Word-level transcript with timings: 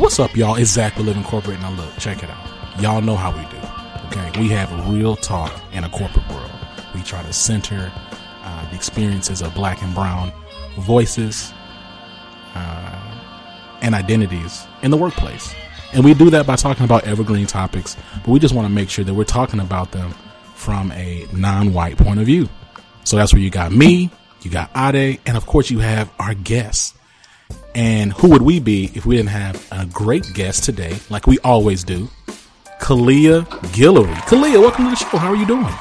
What's 0.00 0.18
up, 0.18 0.34
y'all? 0.34 0.54
It's 0.54 0.70
Zach 0.70 0.96
with 0.96 1.04
Living 1.04 1.22
Corporate. 1.24 1.60
Now, 1.60 1.72
look, 1.72 1.94
check 1.98 2.22
it 2.22 2.30
out. 2.30 2.80
Y'all 2.80 3.02
know 3.02 3.16
how 3.16 3.32
we 3.32 3.44
do. 3.50 3.58
Okay, 4.06 4.40
we 4.40 4.48
have 4.48 4.88
real 4.88 5.14
talk 5.14 5.52
in 5.74 5.84
a 5.84 5.90
corporate 5.90 6.26
world. 6.30 6.50
We 6.94 7.02
try 7.02 7.22
to 7.22 7.34
center 7.34 7.92
uh, 8.42 8.70
the 8.70 8.76
experiences 8.76 9.42
of 9.42 9.54
black 9.54 9.82
and 9.82 9.94
brown 9.94 10.32
voices 10.78 11.52
uh, 12.54 13.78
and 13.82 13.94
identities 13.94 14.66
in 14.80 14.90
the 14.90 14.96
workplace. 14.96 15.54
And 15.92 16.02
we 16.02 16.14
do 16.14 16.30
that 16.30 16.46
by 16.46 16.56
talking 16.56 16.86
about 16.86 17.04
evergreen 17.04 17.46
topics, 17.46 17.94
but 18.24 18.28
we 18.28 18.38
just 18.38 18.54
want 18.54 18.66
to 18.66 18.72
make 18.72 18.88
sure 18.88 19.04
that 19.04 19.12
we're 19.12 19.24
talking 19.24 19.60
about 19.60 19.92
them 19.92 20.14
from 20.54 20.92
a 20.92 21.26
non 21.34 21.74
white 21.74 21.98
point 21.98 22.20
of 22.20 22.24
view. 22.24 22.48
So 23.04 23.16
that's 23.16 23.34
where 23.34 23.42
you 23.42 23.50
got 23.50 23.70
me, 23.70 24.10
you 24.40 24.50
got 24.50 24.70
Ade, 24.74 25.20
and 25.26 25.36
of 25.36 25.44
course 25.44 25.68
you 25.68 25.80
have 25.80 26.10
our 26.18 26.32
guests. 26.32 26.94
And 27.74 28.12
who 28.12 28.30
would 28.30 28.42
we 28.42 28.58
be 28.58 28.90
if 28.94 29.06
we 29.06 29.16
didn't 29.16 29.30
have 29.30 29.66
a 29.70 29.86
great 29.86 30.32
guest 30.34 30.64
today, 30.64 30.96
like 31.08 31.26
we 31.26 31.38
always 31.40 31.84
do? 31.84 32.08
Kalia 32.80 33.44
Guillory. 33.72 34.14
Kalia, 34.22 34.60
welcome 34.60 34.86
to 34.86 34.90
the 34.90 34.96
show. 34.96 35.18
How 35.18 35.28
are 35.28 35.36
you 35.36 35.46
doing? 35.46 35.72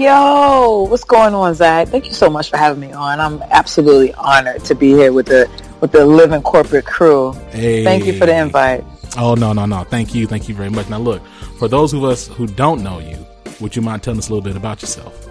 Yo, 0.00 0.86
what's 0.88 1.04
going 1.04 1.34
on, 1.34 1.54
Zach? 1.54 1.88
Thank 1.88 2.06
you 2.06 2.14
so 2.14 2.30
much 2.30 2.50
for 2.50 2.56
having 2.56 2.80
me 2.80 2.92
on. 2.92 3.20
I'm 3.20 3.42
absolutely 3.50 4.14
honored 4.14 4.64
to 4.64 4.74
be 4.74 4.92
here 4.92 5.12
with 5.12 5.26
the 5.26 5.48
with 5.80 5.92
the 5.92 6.06
living 6.06 6.42
corporate 6.42 6.86
crew. 6.86 7.32
Hey. 7.50 7.84
Thank 7.84 8.06
you 8.06 8.18
for 8.18 8.26
the 8.26 8.34
invite. 8.34 8.84
Oh 9.18 9.34
no, 9.34 9.52
no, 9.52 9.66
no. 9.66 9.84
Thank 9.84 10.14
you, 10.14 10.26
thank 10.26 10.48
you 10.48 10.54
very 10.54 10.70
much. 10.70 10.88
Now 10.88 10.98
look, 10.98 11.24
for 11.58 11.68
those 11.68 11.92
of 11.92 12.02
us 12.02 12.28
who 12.28 12.46
don't 12.46 12.82
know 12.82 12.98
you, 12.98 13.24
would 13.60 13.76
you 13.76 13.82
mind 13.82 14.02
telling 14.02 14.18
us 14.18 14.28
a 14.28 14.32
little 14.32 14.42
bit 14.42 14.56
about 14.56 14.80
yourself? 14.80 15.28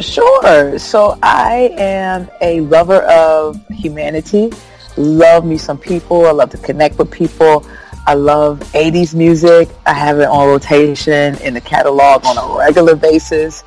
Sure. 0.00 0.78
So 0.78 1.18
I 1.22 1.74
am 1.76 2.30
a 2.40 2.60
lover 2.60 3.02
of 3.02 3.60
humanity. 3.68 4.52
Love 4.96 5.44
me 5.44 5.58
some 5.58 5.78
people. 5.78 6.26
I 6.26 6.30
love 6.30 6.50
to 6.50 6.58
connect 6.58 6.98
with 6.98 7.10
people. 7.10 7.66
I 8.06 8.14
love 8.14 8.60
80s 8.72 9.14
music. 9.14 9.68
I 9.84 9.92
have 9.92 10.20
it 10.20 10.28
on 10.28 10.48
rotation 10.48 11.36
in 11.42 11.54
the 11.54 11.60
catalog 11.60 12.24
on 12.24 12.38
a 12.38 12.58
regular 12.58 12.94
basis. 12.94 13.64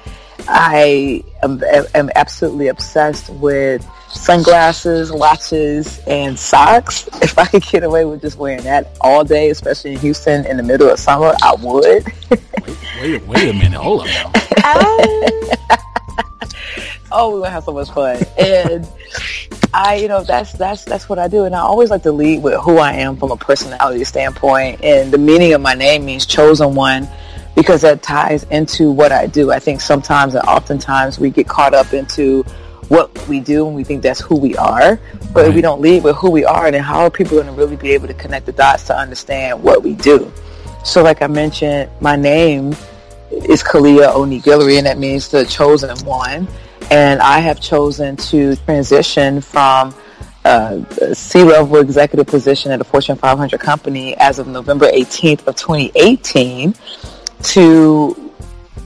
I 0.47 1.23
am, 1.43 1.61
am 1.93 2.09
absolutely 2.15 2.67
obsessed 2.67 3.29
with 3.31 3.85
sunglasses, 4.07 5.11
watches, 5.11 5.99
and 6.07 6.39
socks. 6.39 7.07
If 7.21 7.37
I 7.37 7.45
could 7.45 7.63
get 7.63 7.83
away 7.83 8.05
with 8.05 8.21
just 8.21 8.37
wearing 8.37 8.63
that 8.63 8.97
all 9.01 9.23
day, 9.23 9.49
especially 9.49 9.93
in 9.93 9.99
Houston 9.99 10.45
in 10.45 10.57
the 10.57 10.63
middle 10.63 10.89
of 10.89 10.99
summer, 10.99 11.35
I 11.43 11.55
would. 11.59 12.05
wait, 12.31 12.41
wait, 13.01 13.27
wait 13.27 13.49
a 13.49 13.53
minute. 13.53 13.79
Hold 13.79 14.01
on 14.01 14.07
oh, 17.11 17.31
we're 17.31 17.39
gonna 17.39 17.49
have 17.49 17.65
so 17.65 17.73
much 17.73 17.91
fun. 17.91 18.17
And 18.37 18.87
I, 19.73 19.95
you 19.95 20.07
know, 20.07 20.23
that's 20.23 20.53
that's 20.53 20.83
that's 20.83 21.07
what 21.07 21.19
I 21.19 21.27
do. 21.27 21.45
And 21.45 21.55
I 21.55 21.59
always 21.59 21.89
like 21.89 22.03
to 22.03 22.11
lead 22.11 22.41
with 22.41 22.59
who 22.61 22.77
I 22.77 22.93
am 22.93 23.17
from 23.17 23.31
a 23.31 23.37
personality 23.37 24.03
standpoint. 24.03 24.83
And 24.83 25.11
the 25.11 25.17
meaning 25.17 25.53
of 25.53 25.61
my 25.61 25.73
name 25.73 26.05
means 26.05 26.25
chosen 26.25 26.73
one 26.73 27.07
because 27.55 27.81
that 27.81 28.01
ties 28.01 28.43
into 28.45 28.91
what 28.91 29.11
I 29.11 29.27
do. 29.27 29.51
I 29.51 29.59
think 29.59 29.81
sometimes 29.81 30.33
and 30.33 30.43
oftentimes 30.47 31.19
we 31.19 31.29
get 31.29 31.47
caught 31.47 31.73
up 31.73 31.93
into 31.93 32.43
what 32.87 33.27
we 33.27 33.39
do 33.39 33.67
and 33.67 33.75
we 33.75 33.83
think 33.83 34.01
that's 34.01 34.19
who 34.19 34.37
we 34.37 34.55
are. 34.57 34.99
But 35.33 35.41
right. 35.41 35.49
if 35.49 35.55
we 35.55 35.61
don't 35.61 35.81
lead 35.81 36.03
with 36.03 36.15
who 36.15 36.31
we 36.31 36.43
are, 36.45 36.71
then 36.71 36.81
how 36.81 37.01
are 37.01 37.11
people 37.11 37.37
going 37.37 37.47
to 37.47 37.53
really 37.53 37.75
be 37.75 37.91
able 37.91 38.07
to 38.07 38.13
connect 38.15 38.47
the 38.47 38.51
dots 38.51 38.85
to 38.85 38.97
understand 38.97 39.61
what 39.61 39.83
we 39.83 39.93
do? 39.93 40.31
So 40.83 41.03
like 41.03 41.21
I 41.21 41.27
mentioned, 41.27 41.91
my 42.01 42.15
name 42.15 42.73
is 43.31 43.61
Kalia 43.61 44.13
Oni 44.13 44.41
Guillory, 44.41 44.77
and 44.77 44.87
that 44.87 44.97
means 44.97 45.29
the 45.29 45.45
chosen 45.45 45.95
one. 46.05 46.47
And 46.91 47.21
I 47.21 47.39
have 47.39 47.61
chosen 47.61 48.15
to 48.17 48.55
transition 48.57 49.41
from 49.41 49.93
a 50.45 51.13
C-level 51.13 51.77
executive 51.77 52.27
position 52.27 52.71
at 52.71 52.81
a 52.81 52.83
Fortune 52.83 53.15
500 53.15 53.59
company 53.59 54.15
as 54.17 54.39
of 54.39 54.47
November 54.47 54.87
18th 54.87 55.45
of 55.47 55.55
2018 55.55 56.73
to 57.43 58.29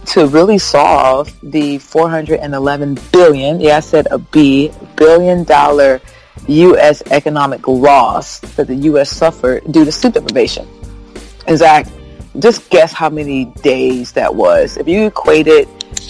to 0.05 0.27
really 0.27 0.57
solve 0.57 1.33
the 1.43 1.77
411 1.77 2.99
billion, 3.13 3.61
yeah, 3.61 3.77
I 3.77 3.79
said 3.79 4.07
a 4.11 4.17
B, 4.17 4.69
billion 4.97 5.45
dollar 5.45 6.01
U.S. 6.47 7.01
economic 7.09 7.67
loss 7.67 8.39
that 8.39 8.67
the 8.67 8.75
U.S. 8.75 9.09
suffered 9.09 9.63
due 9.71 9.85
to 9.85 9.91
sleep 9.91 10.13
deprivation. 10.13 10.67
In 11.47 11.57
fact, 11.57 11.91
just 12.39 12.69
guess 12.69 12.91
how 12.91 13.09
many 13.09 13.45
days 13.61 14.11
that 14.13 14.33
was. 14.33 14.77
If 14.77 14.87
you 14.87 15.05
equate 15.05 15.47
it, 15.47 15.67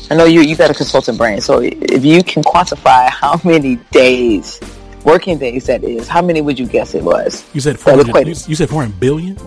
I 0.10 0.16
know 0.16 0.26
you 0.26 0.42
you 0.42 0.56
got 0.56 0.70
a 0.70 0.74
consultant 0.74 1.18
brain, 1.18 1.42
so 1.42 1.60
if 1.62 2.06
you 2.06 2.24
can 2.24 2.44
quantify 2.44 3.10
how 3.10 3.40
many 3.44 3.78
days, 3.92 4.60
working 5.04 5.38
days 5.38 5.66
that 5.68 5.84
is, 5.84 6.08
how 6.08 6.22
many 6.22 6.42
would 6.42 6.60
you 6.60 6.68
guess 6.68 6.94
it 6.94 7.04
was? 7.04 7.44
You 7.54 7.62
said 7.62 7.80
four 7.80 7.96
hundred. 7.96 8.28
You, 8.28 8.36
you 8.48 8.56
said 8.56 8.70
four 8.70 8.82
hundred 8.84 9.00
billion. 9.00 9.38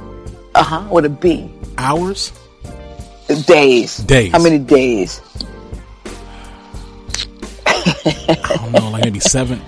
Uh 0.54 0.62
huh. 0.62 0.88
With 0.90 1.04
a 1.04 1.10
B. 1.10 1.52
Hours. 1.78 2.32
Days. 3.46 3.98
Days. 3.98 4.32
How 4.32 4.42
many 4.42 4.58
days? 4.58 5.20
I 8.06 8.56
don't 8.60 8.72
know, 8.72 8.90
like 8.90 9.04
maybe 9.04 9.20
seven, 9.20 9.60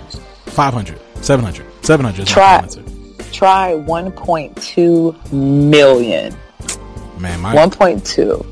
500, 0.47 0.99
700, 1.23 1.67
700 1.85 2.27
try, 2.27 2.67
try 3.33 3.73
1.2 3.73 5.33
million. 5.33 6.37
Man, 7.19 7.41
my 7.41 7.55
1.2 7.55 8.45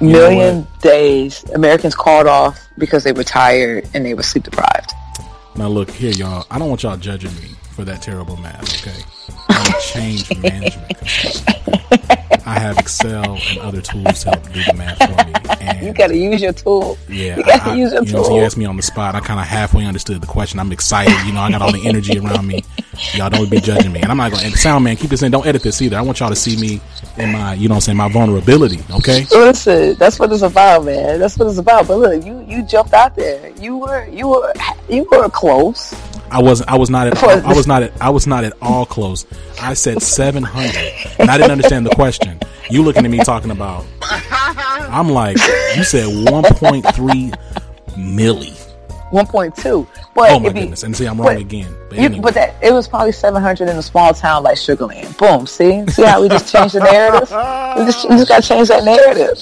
million 0.00 0.66
days 0.80 1.44
Americans 1.50 1.94
called 1.94 2.26
off 2.26 2.68
because 2.78 3.04
they 3.04 3.12
were 3.12 3.24
tired 3.24 3.88
and 3.94 4.04
they 4.04 4.14
were 4.14 4.22
sleep 4.22 4.44
deprived. 4.44 4.92
Now 5.56 5.68
look 5.68 5.90
here, 5.90 6.12
y'all. 6.12 6.46
I 6.50 6.58
don't 6.58 6.68
want 6.68 6.82
y'all 6.82 6.96
judging 6.96 7.34
me 7.36 7.56
for 7.72 7.84
that 7.84 8.02
terrible 8.02 8.36
math. 8.36 8.86
Okay, 8.86 9.02
I'm 9.48 9.80
change 9.80 10.36
management. 10.42 10.92
I 12.48 12.58
have 12.60 12.78
Excel 12.78 13.38
and 13.50 13.58
other 13.58 13.82
tools 13.82 14.24
to 14.24 14.30
help 14.30 14.42
do 14.52 14.62
the 14.64 14.72
math 14.74 14.96
for 14.98 15.26
me. 15.26 15.34
And 15.60 15.86
you 15.86 15.92
got 15.92 16.06
to 16.06 16.16
use 16.16 16.40
your 16.40 16.54
tool. 16.54 16.96
Yeah, 17.06 17.36
you 17.36 17.44
got 17.44 17.64
to 17.64 17.76
use 17.76 17.92
your 17.92 18.02
you 18.02 18.10
tool. 18.10 18.22
Know, 18.22 18.28
so 18.28 18.36
you 18.36 18.42
asked 18.42 18.56
me 18.56 18.64
on 18.64 18.76
the 18.76 18.82
spot. 18.82 19.14
I 19.14 19.20
kind 19.20 19.38
of 19.38 19.46
halfway 19.46 19.84
understood 19.84 20.22
the 20.22 20.26
question. 20.26 20.58
I'm 20.58 20.72
excited. 20.72 21.14
You 21.26 21.34
know, 21.34 21.40
I 21.40 21.50
got 21.50 21.60
all 21.60 21.72
the 21.72 21.86
energy 21.86 22.18
around 22.18 22.46
me. 22.46 22.64
Y'all 23.12 23.28
don't 23.28 23.50
be 23.50 23.60
judging 23.60 23.92
me, 23.92 24.00
and 24.00 24.10
I'm 24.10 24.16
not 24.16 24.32
going. 24.32 24.50
to 24.50 24.56
Sound 24.56 24.82
man, 24.82 24.96
keep 24.96 25.10
this 25.10 25.22
in. 25.22 25.30
Don't 25.30 25.46
edit 25.46 25.62
this 25.62 25.82
either. 25.82 25.98
I 25.98 26.00
want 26.00 26.20
y'all 26.20 26.30
to 26.30 26.36
see 26.36 26.56
me 26.56 26.80
in 27.18 27.32
my, 27.32 27.52
you 27.52 27.68
know, 27.68 27.74
I'm 27.74 27.80
saying 27.82 27.98
my 27.98 28.10
vulnerability. 28.10 28.80
Okay. 28.90 29.26
Listen, 29.30 29.94
that's 29.96 30.18
what 30.18 30.32
it's 30.32 30.42
about, 30.42 30.84
man. 30.84 31.20
That's 31.20 31.36
what 31.38 31.48
it's 31.48 31.58
about. 31.58 31.86
But 31.86 31.98
look, 31.98 32.24
you 32.24 32.44
you 32.48 32.62
jumped 32.62 32.94
out 32.94 33.14
there. 33.14 33.50
You 33.60 33.76
were 33.76 34.06
you 34.08 34.28
were 34.28 34.54
you 34.88 35.06
were 35.10 35.28
close. 35.28 35.94
I 36.30 36.42
wasn't. 36.42 36.70
I 36.70 36.76
was 36.76 36.90
not 36.90 37.06
at. 37.06 37.22
I 37.22 37.54
was 37.54 37.66
not 37.66 37.82
at. 37.82 38.02
I 38.02 38.10
was 38.10 38.26
not 38.26 38.44
at 38.44 38.52
all 38.60 38.86
close. 38.86 39.26
I 39.60 39.74
said 39.74 40.02
seven 40.02 40.42
hundred, 40.42 40.92
and 41.18 41.30
I 41.30 41.38
didn't 41.38 41.52
understand 41.52 41.86
the 41.86 41.90
question. 41.90 42.38
You 42.70 42.82
looking 42.82 43.04
at 43.04 43.10
me 43.10 43.18
talking 43.18 43.50
about? 43.50 43.84
I'm 44.02 45.08
like, 45.08 45.38
you 45.76 45.84
said 45.84 46.30
one 46.30 46.44
point 46.44 46.84
three 46.94 47.32
milli. 47.96 48.54
One 49.10 49.26
point 49.26 49.56
two. 49.56 49.86
But 50.14 50.32
oh 50.32 50.38
my 50.40 50.52
goodness! 50.52 50.82
and 50.82 50.94
see, 50.94 51.06
I'm 51.06 51.18
wrong 51.18 51.34
but, 51.34 51.40
again. 51.40 51.74
But, 51.88 51.98
anyway. 51.98 52.16
you, 52.16 52.22
but 52.22 52.34
that 52.34 52.56
it 52.62 52.72
was 52.72 52.86
probably 52.86 53.12
seven 53.12 53.40
hundred 53.40 53.70
in 53.70 53.76
a 53.76 53.82
small 53.82 54.12
town 54.12 54.42
like 54.42 54.56
Sugarland. 54.56 55.16
Boom. 55.16 55.46
See, 55.46 55.86
see 55.86 56.04
how 56.04 56.20
we 56.20 56.28
just 56.28 56.52
changed 56.52 56.74
the 56.74 56.80
narrative. 56.80 57.30
we 57.78 57.84
just, 57.86 58.08
we 58.08 58.16
just 58.16 58.28
got 58.28 58.42
to 58.42 58.48
change 58.48 58.68
that 58.68 58.84
narrative. 58.84 59.38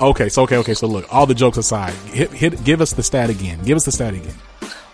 okay, 0.00 0.28
so 0.28 0.42
okay, 0.42 0.58
okay. 0.58 0.74
So 0.74 0.86
look, 0.86 1.12
all 1.12 1.26
the 1.26 1.34
jokes 1.34 1.58
aside, 1.58 1.94
hit, 2.12 2.30
hit, 2.30 2.62
give 2.62 2.80
us 2.80 2.92
the 2.92 3.02
stat 3.02 3.30
again. 3.30 3.60
Give 3.64 3.76
us 3.76 3.84
the 3.84 3.92
stat 3.92 4.14
again. 4.14 4.34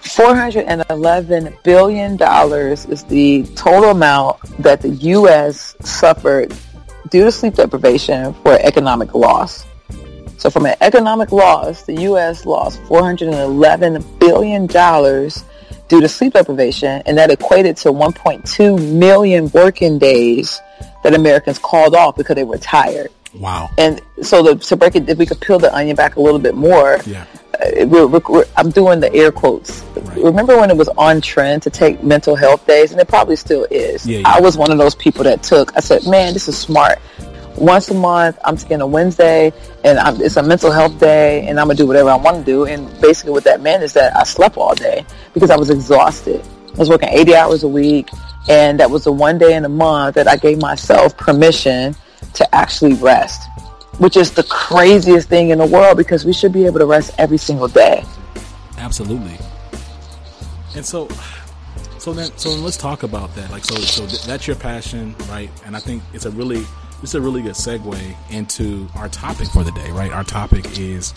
$411 0.03 1.63
billion 1.63 2.13
is 2.93 3.05
the 3.05 3.45
total 3.55 3.91
amount 3.91 4.41
that 4.59 4.81
the 4.81 4.89
U.S. 4.89 5.77
suffered 5.81 6.55
due 7.11 7.25
to 7.25 7.33
sleep 7.33 7.55
deprivation 7.55 8.35
for 8.35 8.59
economic 8.61 9.15
loss. 9.15 9.67
So 10.39 10.49
from 10.49 10.67
an 10.67 10.77
economic 10.81 11.33
loss, 11.33 11.83
the 11.83 12.01
U.S. 12.03 12.47
lost 12.47 12.81
$411 12.85 14.19
billion 14.19 14.67
due 14.67 16.01
to 16.01 16.09
sleep 16.09 16.33
deprivation, 16.33 17.03
and 17.05 17.19
that 17.19 17.31
equated 17.31 17.77
to 17.79 17.91
1.2 17.91 18.93
million 18.93 19.51
working 19.51 19.99
days 19.99 20.61
that 21.03 21.15
Americans 21.15 21.59
called 21.59 21.95
off 21.95 22.17
because 22.17 22.37
they 22.37 22.45
were 22.45 22.59
tired. 22.59 23.11
Wow. 23.35 23.71
And 23.77 24.01
so 24.23 24.43
the, 24.43 24.57
to 24.57 24.77
break 24.77 24.97
it, 24.97 25.09
if 25.09 25.19
we 25.19 25.27
could 25.27 25.41
peel 25.41 25.59
the 25.59 25.75
onion 25.75 25.97
back 25.97 26.17
a 26.17 26.21
little 26.21 26.41
bit 26.41 26.55
more, 26.55 26.99
yeah. 27.07 27.27
We're, 27.87 28.07
we're, 28.07 28.45
I'm 28.57 28.71
doing 28.71 29.01
the 29.01 29.13
air 29.15 29.31
quotes. 29.31 29.83
Right. 29.83 30.25
Remember 30.25 30.59
when 30.59 30.71
it 30.71 30.77
was 30.77 30.89
on 30.91 31.21
trend 31.21 31.63
to 31.63 31.71
take 31.71 32.03
mental 32.03 32.35
health 32.35 32.67
days, 32.67 32.93
and 32.93 33.01
it 33.01 33.09
probably 33.09 33.37
still 33.37 33.67
is. 33.71 34.07
Yeah, 34.07 34.21
yeah. 34.21 34.29
I 34.29 34.41
was 34.41 34.57
one 34.57 34.71
of 34.71 34.79
those 34.79 34.95
people 34.95 35.25
that 35.25 35.43
took. 35.43 35.77
I 35.77 35.81
said, 35.81 36.07
"Man, 36.07 36.33
this 36.33 36.49
is 36.49 36.57
smart." 36.57 36.99
Once 37.57 37.91
a 37.91 37.95
month, 37.95 38.39
I'm 38.45 38.57
taking 38.57 38.81
a 38.81 38.87
Wednesday, 38.87 39.53
and 39.85 39.99
I'm, 39.99 40.21
it's 40.23 40.37
a 40.37 40.43
mental 40.43 40.71
health 40.71 40.99
day, 40.99 41.47
and 41.47 41.61
I'm 41.61 41.67
gonna 41.67 41.77
do 41.77 41.87
whatever 41.87 42.09
I 42.09 42.17
want 42.17 42.39
to 42.39 42.45
do. 42.45 42.65
And 42.65 42.89
basically, 43.01 43.33
what 43.33 43.45
that 43.45 43.61
meant 43.61 43.83
is 43.83 43.93
that 43.93 44.17
I 44.17 44.23
slept 44.23 44.57
all 44.57 44.75
day 44.75 45.05
because 45.35 45.51
I 45.51 45.57
was 45.57 45.69
exhausted. 45.69 46.43
I 46.75 46.79
was 46.79 46.89
working 46.89 47.11
80 47.11 47.35
hours 47.35 47.63
a 47.65 47.69
week, 47.69 48.09
and 48.49 48.81
that 48.81 48.91
was 48.91 49.05
the 49.05 49.13
one 49.13 49.37
day 49.37 49.55
in 49.55 49.65
a 49.65 49.69
month 49.69 50.15
that 50.15 50.29
I 50.29 50.37
gave 50.37 50.59
myself 50.61 51.17
permission 51.17 51.95
to 52.35 52.55
actually 52.55 52.95
rest 52.95 53.43
which 54.01 54.17
is 54.17 54.33
the 54.33 54.43
craziest 54.45 55.29
thing 55.29 55.51
in 55.51 55.59
the 55.59 55.67
world 55.67 55.97
because 55.97 56.25
we 56.25 56.33
should 56.33 56.53
be 56.53 56.65
able 56.65 56.79
to 56.79 56.87
rest 56.87 57.15
every 57.19 57.37
single 57.37 57.69
day. 57.69 58.03
Absolutely. 58.79 59.39
And 60.75 60.85
so, 60.85 61.07
So 61.99 62.15
then, 62.15 62.31
so 62.39 62.49
then 62.51 62.65
let's 62.65 62.79
talk 62.79 63.03
about 63.03 63.35
that. 63.35 63.51
Like, 63.51 63.63
so, 63.63 63.75
so 63.77 64.07
th- 64.07 64.25
that's 64.25 64.47
your 64.47 64.57
passion, 64.57 65.15
right? 65.29 65.51
And 65.67 65.77
I 65.77 65.81
think 65.81 66.03
it's 66.15 66.25
a 66.25 66.31
really, 66.31 66.65
it's 67.03 67.13
a 67.15 67.21
really 67.21 67.43
good 67.43 67.53
segue 67.53 68.17
into 68.31 68.89
our 68.97 69.11
topic 69.11 69.49
for 69.49 69.63
the 69.65 69.73
day, 69.73 69.91
right? 69.91 70.11
Our 70.11 70.25
topic 70.25 70.79
is, 70.79 71.13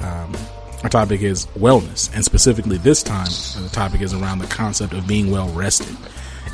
um, 0.00 0.34
our 0.82 0.88
topic 0.88 1.20
is 1.20 1.46
wellness, 1.48 2.10
and 2.14 2.24
specifically 2.24 2.78
this 2.78 3.02
time, 3.02 3.28
the 3.62 3.68
topic 3.72 4.00
is 4.00 4.14
around 4.14 4.38
the 4.38 4.46
concept 4.46 4.94
of 4.94 5.06
being 5.06 5.30
well 5.30 5.50
rested. 5.50 5.96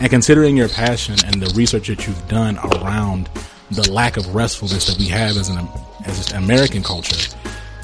And 0.01 0.11
considering 0.11 0.57
your 0.57 0.69
passion 0.69 1.15
and 1.25 1.41
the 1.41 1.53
research 1.55 1.87
that 1.87 2.05
you've 2.05 2.29
done 2.29 2.59
around 2.59 3.31
the 3.71 3.91
lack 3.91 4.17
of 4.17 4.35
restfulness 4.35 4.87
that 4.87 4.99
we 4.99 5.09
have 5.09 5.37
as 5.37 5.49
an 5.49 5.69
as 6.05 6.31
an 6.33 6.43
American 6.43 6.83
culture, 6.83 7.37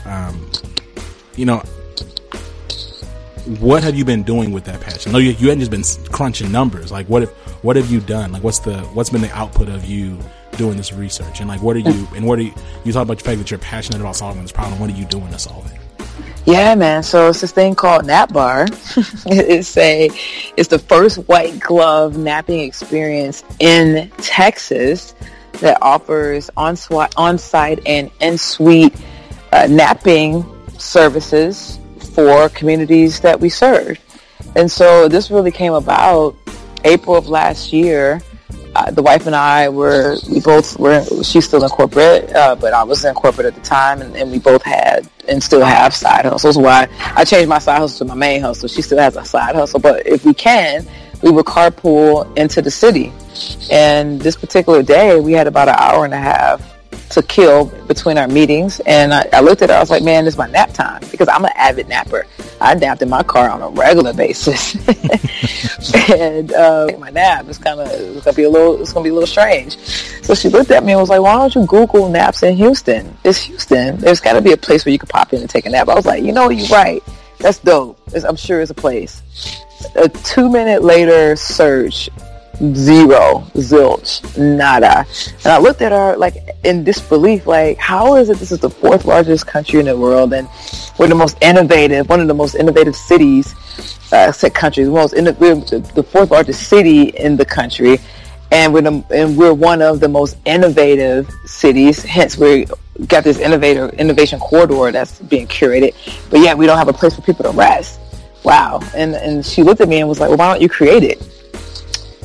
um, 0.06 0.50
you 1.36 1.44
know, 1.44 1.62
what 3.60 3.82
have 3.82 3.94
you 3.94 4.04
been 4.04 4.22
doing 4.22 4.52
with 4.52 4.64
that 4.64 4.80
passion? 4.80 5.12
No, 5.12 5.18
you, 5.18 5.32
you 5.32 5.48
hadn't 5.48 5.60
just 5.60 5.70
been 5.70 6.10
crunching 6.10 6.50
numbers. 6.50 6.90
Like, 6.90 7.06
what 7.08 7.24
if, 7.24 7.30
what 7.62 7.76
have 7.76 7.90
you 7.90 8.00
done? 8.00 8.32
Like, 8.32 8.42
what's 8.42 8.60
the, 8.60 8.78
what's 8.94 9.10
been 9.10 9.20
the 9.20 9.32
output 9.32 9.68
of 9.68 9.84
you 9.84 10.18
doing 10.56 10.76
this 10.76 10.92
research? 10.92 11.40
And 11.40 11.48
like, 11.48 11.60
what 11.60 11.76
are 11.76 11.80
you, 11.80 12.08
and 12.14 12.26
what 12.26 12.38
are 12.38 12.42
you, 12.42 12.54
you 12.84 12.92
talk 12.92 13.02
about 13.02 13.18
the 13.18 13.24
fact 13.24 13.38
that 13.38 13.50
you're 13.50 13.58
passionate 13.58 14.00
about 14.00 14.16
solving 14.16 14.42
this 14.42 14.52
problem. 14.52 14.78
What 14.80 14.88
are 14.90 14.94
you 14.94 15.04
doing 15.04 15.30
to 15.30 15.38
solve 15.38 15.70
it? 15.70 15.78
Yeah, 16.46 16.74
man. 16.74 17.02
So 17.02 17.28
it's 17.28 17.40
this 17.40 17.52
thing 17.52 17.74
called 17.74 18.06
Nap 18.06 18.32
Bar. 18.32 18.66
it's 19.26 19.76
a, 19.76 20.10
it's 20.56 20.68
the 20.68 20.78
first 20.78 21.16
white 21.28 21.58
glove 21.60 22.16
napping 22.16 22.60
experience 22.60 23.44
in 23.60 24.10
Texas 24.18 25.14
that 25.60 25.78
offers 25.82 26.50
on 26.56 26.76
on-site 27.16 27.80
and 27.86 28.10
in-suite 28.20 28.94
uh, 29.52 29.66
napping 29.68 30.44
services 30.78 31.78
for 32.14 32.48
communities 32.50 33.20
that 33.20 33.38
we 33.38 33.48
serve. 33.48 33.98
And 34.56 34.70
so 34.70 35.08
this 35.08 35.30
really 35.30 35.50
came 35.50 35.72
about 35.72 36.36
April 36.84 37.16
of 37.16 37.28
last 37.28 37.72
year. 37.72 38.20
Uh, 38.76 38.90
the 38.90 39.02
wife 39.02 39.26
and 39.26 39.36
I 39.36 39.68
were, 39.68 40.16
we 40.28 40.40
both 40.40 40.78
were, 40.78 41.04
she's 41.22 41.44
still 41.44 41.62
in 41.62 41.70
corporate, 41.70 42.32
uh, 42.34 42.56
but 42.56 42.72
I 42.72 42.82
was 42.82 43.04
in 43.04 43.14
corporate 43.14 43.46
at 43.46 43.54
the 43.54 43.60
time 43.60 44.02
and, 44.02 44.16
and, 44.16 44.32
we 44.32 44.40
both 44.40 44.62
had 44.62 45.08
and 45.28 45.40
still 45.40 45.64
have 45.64 45.94
side 45.94 46.24
hustles. 46.24 46.58
Why 46.58 46.88
I 46.98 47.24
changed 47.24 47.48
my 47.48 47.60
side 47.60 47.78
hustle 47.78 48.04
to 48.06 48.12
my 48.12 48.18
main 48.18 48.40
hustle. 48.40 48.68
She 48.68 48.82
still 48.82 48.98
has 48.98 49.16
a 49.16 49.24
side 49.24 49.54
hustle, 49.54 49.78
but 49.78 50.04
if 50.06 50.24
we 50.24 50.34
can, 50.34 50.84
we 51.24 51.30
would 51.30 51.46
carpool 51.46 52.36
into 52.36 52.60
the 52.60 52.70
city. 52.70 53.10
And 53.70 54.20
this 54.20 54.36
particular 54.36 54.82
day, 54.82 55.18
we 55.18 55.32
had 55.32 55.46
about 55.46 55.68
an 55.68 55.76
hour 55.78 56.04
and 56.04 56.12
a 56.12 56.18
half 56.18 56.70
to 57.10 57.22
kill 57.22 57.66
between 57.86 58.18
our 58.18 58.28
meetings. 58.28 58.80
And 58.80 59.14
I, 59.14 59.26
I, 59.32 59.40
looked 59.40 59.62
at 59.62 59.70
her, 59.70 59.76
I 59.76 59.80
was 59.80 59.88
like, 59.88 60.02
man, 60.02 60.26
it's 60.26 60.36
my 60.36 60.48
nap 60.48 60.74
time 60.74 61.02
because 61.10 61.28
I'm 61.28 61.44
an 61.44 61.52
avid 61.56 61.88
napper. 61.88 62.26
I 62.60 62.74
napped 62.74 63.00
in 63.00 63.08
my 63.08 63.22
car 63.22 63.48
on 63.48 63.62
a 63.62 63.68
regular 63.70 64.12
basis. 64.12 64.74
and 66.10 66.52
uh, 66.52 66.88
my 66.98 67.08
nap 67.08 67.48
is 67.48 67.56
kind 67.56 67.80
of, 67.80 67.88
it's 67.88 68.24
going 68.24 68.34
to 68.34 68.34
be 68.34 68.42
a 68.42 68.50
little, 68.50 68.80
it's 68.80 68.92
going 68.92 69.04
to 69.04 69.08
be 69.08 69.10
a 69.10 69.14
little 69.14 69.26
strange. 69.26 69.76
So 70.22 70.34
she 70.34 70.50
looked 70.50 70.70
at 70.72 70.84
me 70.84 70.92
and 70.92 71.00
was 71.00 71.08
like, 71.08 71.22
why 71.22 71.36
don't 71.36 71.54
you 71.54 71.66
Google 71.66 72.10
naps 72.10 72.42
in 72.42 72.54
Houston? 72.56 73.16
It's 73.24 73.44
Houston. 73.44 73.96
There's 73.96 74.20
got 74.20 74.34
to 74.34 74.42
be 74.42 74.52
a 74.52 74.58
place 74.58 74.84
where 74.84 74.92
you 74.92 74.98
could 74.98 75.08
pop 75.08 75.32
in 75.32 75.40
and 75.40 75.48
take 75.48 75.64
a 75.64 75.70
nap. 75.70 75.88
I 75.88 75.94
was 75.94 76.04
like, 76.04 76.22
you 76.22 76.32
know, 76.32 76.50
you're 76.50 76.68
right. 76.68 77.02
That's 77.38 77.58
dope. 77.58 77.98
It's, 78.08 78.24
I'm 78.24 78.36
sure 78.36 78.60
it's 78.60 78.70
a 78.70 78.74
place. 78.74 79.22
A 79.96 80.08
two 80.08 80.48
minute 80.48 80.82
later 80.82 81.36
search 81.36 82.08
zero, 82.74 83.44
zilch, 83.54 84.22
nada. 84.38 85.06
And 85.44 85.46
I 85.46 85.58
looked 85.58 85.82
at 85.82 85.92
her 85.92 86.16
like 86.16 86.36
in 86.64 86.84
disbelief, 86.84 87.46
like, 87.46 87.78
how 87.78 88.16
is 88.16 88.30
it 88.30 88.38
this 88.38 88.52
is 88.52 88.60
the 88.60 88.70
fourth 88.70 89.04
largest 89.04 89.46
country 89.46 89.80
in 89.80 89.86
the 89.86 89.96
world 89.96 90.32
and 90.32 90.48
we're 90.98 91.08
the 91.08 91.14
most 91.14 91.36
innovative, 91.42 92.08
one 92.08 92.20
of 92.20 92.28
the 92.28 92.34
most 92.34 92.54
innovative 92.54 92.94
cities, 92.94 93.54
uh, 94.12 94.30
said 94.32 94.54
countries, 94.54 94.88
most 94.88 95.14
we're 95.14 95.54
the 95.56 96.06
fourth 96.08 96.30
largest 96.30 96.68
city 96.68 97.08
in 97.10 97.36
the 97.36 97.44
country. 97.44 97.98
And 98.52 98.72
we're, 98.72 98.82
the, 98.82 99.04
and 99.10 99.36
we're 99.36 99.52
one 99.52 99.82
of 99.82 99.98
the 99.98 100.08
most 100.08 100.36
innovative 100.44 101.28
cities. 101.44 102.04
Hence, 102.04 102.38
we 102.38 102.66
got 103.08 103.24
this 103.24 103.38
innovator 103.38 103.88
innovation 103.88 104.38
corridor 104.38 104.92
that's 104.92 105.18
being 105.18 105.48
curated. 105.48 105.92
But 106.30 106.38
yet, 106.38 106.56
we 106.56 106.66
don't 106.66 106.78
have 106.78 106.86
a 106.86 106.92
place 106.92 107.16
for 107.16 107.22
people 107.22 107.50
to 107.50 107.50
rest. 107.50 107.98
Wow! 108.44 108.80
And 108.94 109.14
and 109.14 109.44
she 109.44 109.62
looked 109.62 109.80
at 109.80 109.88
me 109.88 110.00
and 110.00 110.08
was 110.08 110.20
like, 110.20 110.28
"Well, 110.28 110.38
why 110.38 110.52
don't 110.52 110.62
you 110.62 110.68
create 110.68 111.02
it?" 111.02 111.20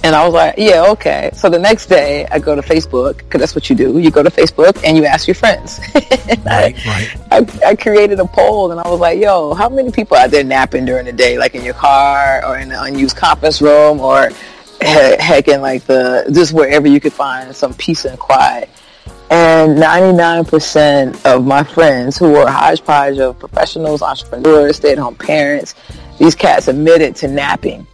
And 0.03 0.15
I 0.15 0.23
was 0.23 0.33
like, 0.33 0.55
yeah, 0.57 0.85
okay. 0.91 1.29
So 1.33 1.49
the 1.49 1.59
next 1.59 1.87
day 1.87 2.25
I 2.31 2.39
go 2.39 2.55
to 2.55 2.61
Facebook 2.61 3.17
because 3.17 3.39
that's 3.39 3.55
what 3.55 3.69
you 3.69 3.75
do. 3.75 3.99
You 3.99 4.11
go 4.11 4.23
to 4.23 4.29
Facebook 4.29 4.81
and 4.85 4.95
you 4.95 5.05
ask 5.05 5.27
your 5.27 5.35
friends. 5.35 5.79
right, 5.95 6.47
I, 6.47 6.73
right. 6.85 7.17
I, 7.31 7.69
I, 7.69 7.75
created 7.75 8.19
a 8.19 8.25
poll 8.25 8.71
and 8.71 8.79
I 8.79 8.87
was 8.87 8.99
like, 8.99 9.19
yo, 9.19 9.53
how 9.53 9.67
many 9.67 9.91
people 9.91 10.15
are 10.15 10.29
there 10.29 10.43
napping 10.43 10.85
during 10.85 11.05
the 11.05 11.11
day, 11.11 11.37
like 11.37 11.53
in 11.53 11.65
your 11.65 11.73
car 11.73 12.45
or 12.45 12.57
in 12.57 12.71
an 12.71 12.77
unused 12.79 13.17
conference 13.17 13.61
room 13.61 13.99
or 13.99 14.29
heck 14.81 15.49
in 15.49 15.61
like 15.61 15.83
the, 15.83 16.29
just 16.33 16.53
wherever 16.53 16.87
you 16.87 17.01
could 17.01 17.13
find 17.13 17.53
some 17.53 17.73
peace 17.73 18.05
and 18.05 18.17
quiet. 18.17 18.69
And 19.31 19.77
99% 19.77 21.25
of 21.25 21.45
my 21.45 21.63
friends 21.63 22.17
who 22.17 22.31
were 22.31 22.49
hodgepodge 22.49 23.19
of 23.19 23.37
professionals, 23.37 24.01
entrepreneurs, 24.01 24.77
stay-at-home 24.77 25.15
parents, 25.15 25.75
these 26.19 26.35
cats 26.35 26.67
admitted 26.67 27.15
to 27.17 27.27
napping 27.27 27.87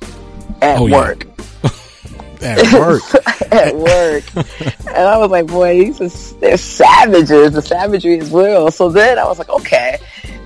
at 0.61 0.79
oh, 0.79 0.89
work. 0.89 1.25
Yeah 1.25 1.31
at 2.41 2.73
work. 2.73 3.03
at 3.51 3.75
work. 3.75 4.23
and 4.87 4.97
I 4.97 5.17
was 5.17 5.31
like, 5.31 5.47
boy, 5.47 5.85
these 5.85 6.01
are, 6.01 6.39
they're 6.39 6.57
savages. 6.57 7.53
The 7.53 7.61
savagery 7.61 8.17
is 8.17 8.31
real. 8.31 8.69
So 8.71 8.89
then 8.89 9.17
I 9.17 9.25
was 9.25 9.39
like, 9.39 9.49
okay, 9.49 9.97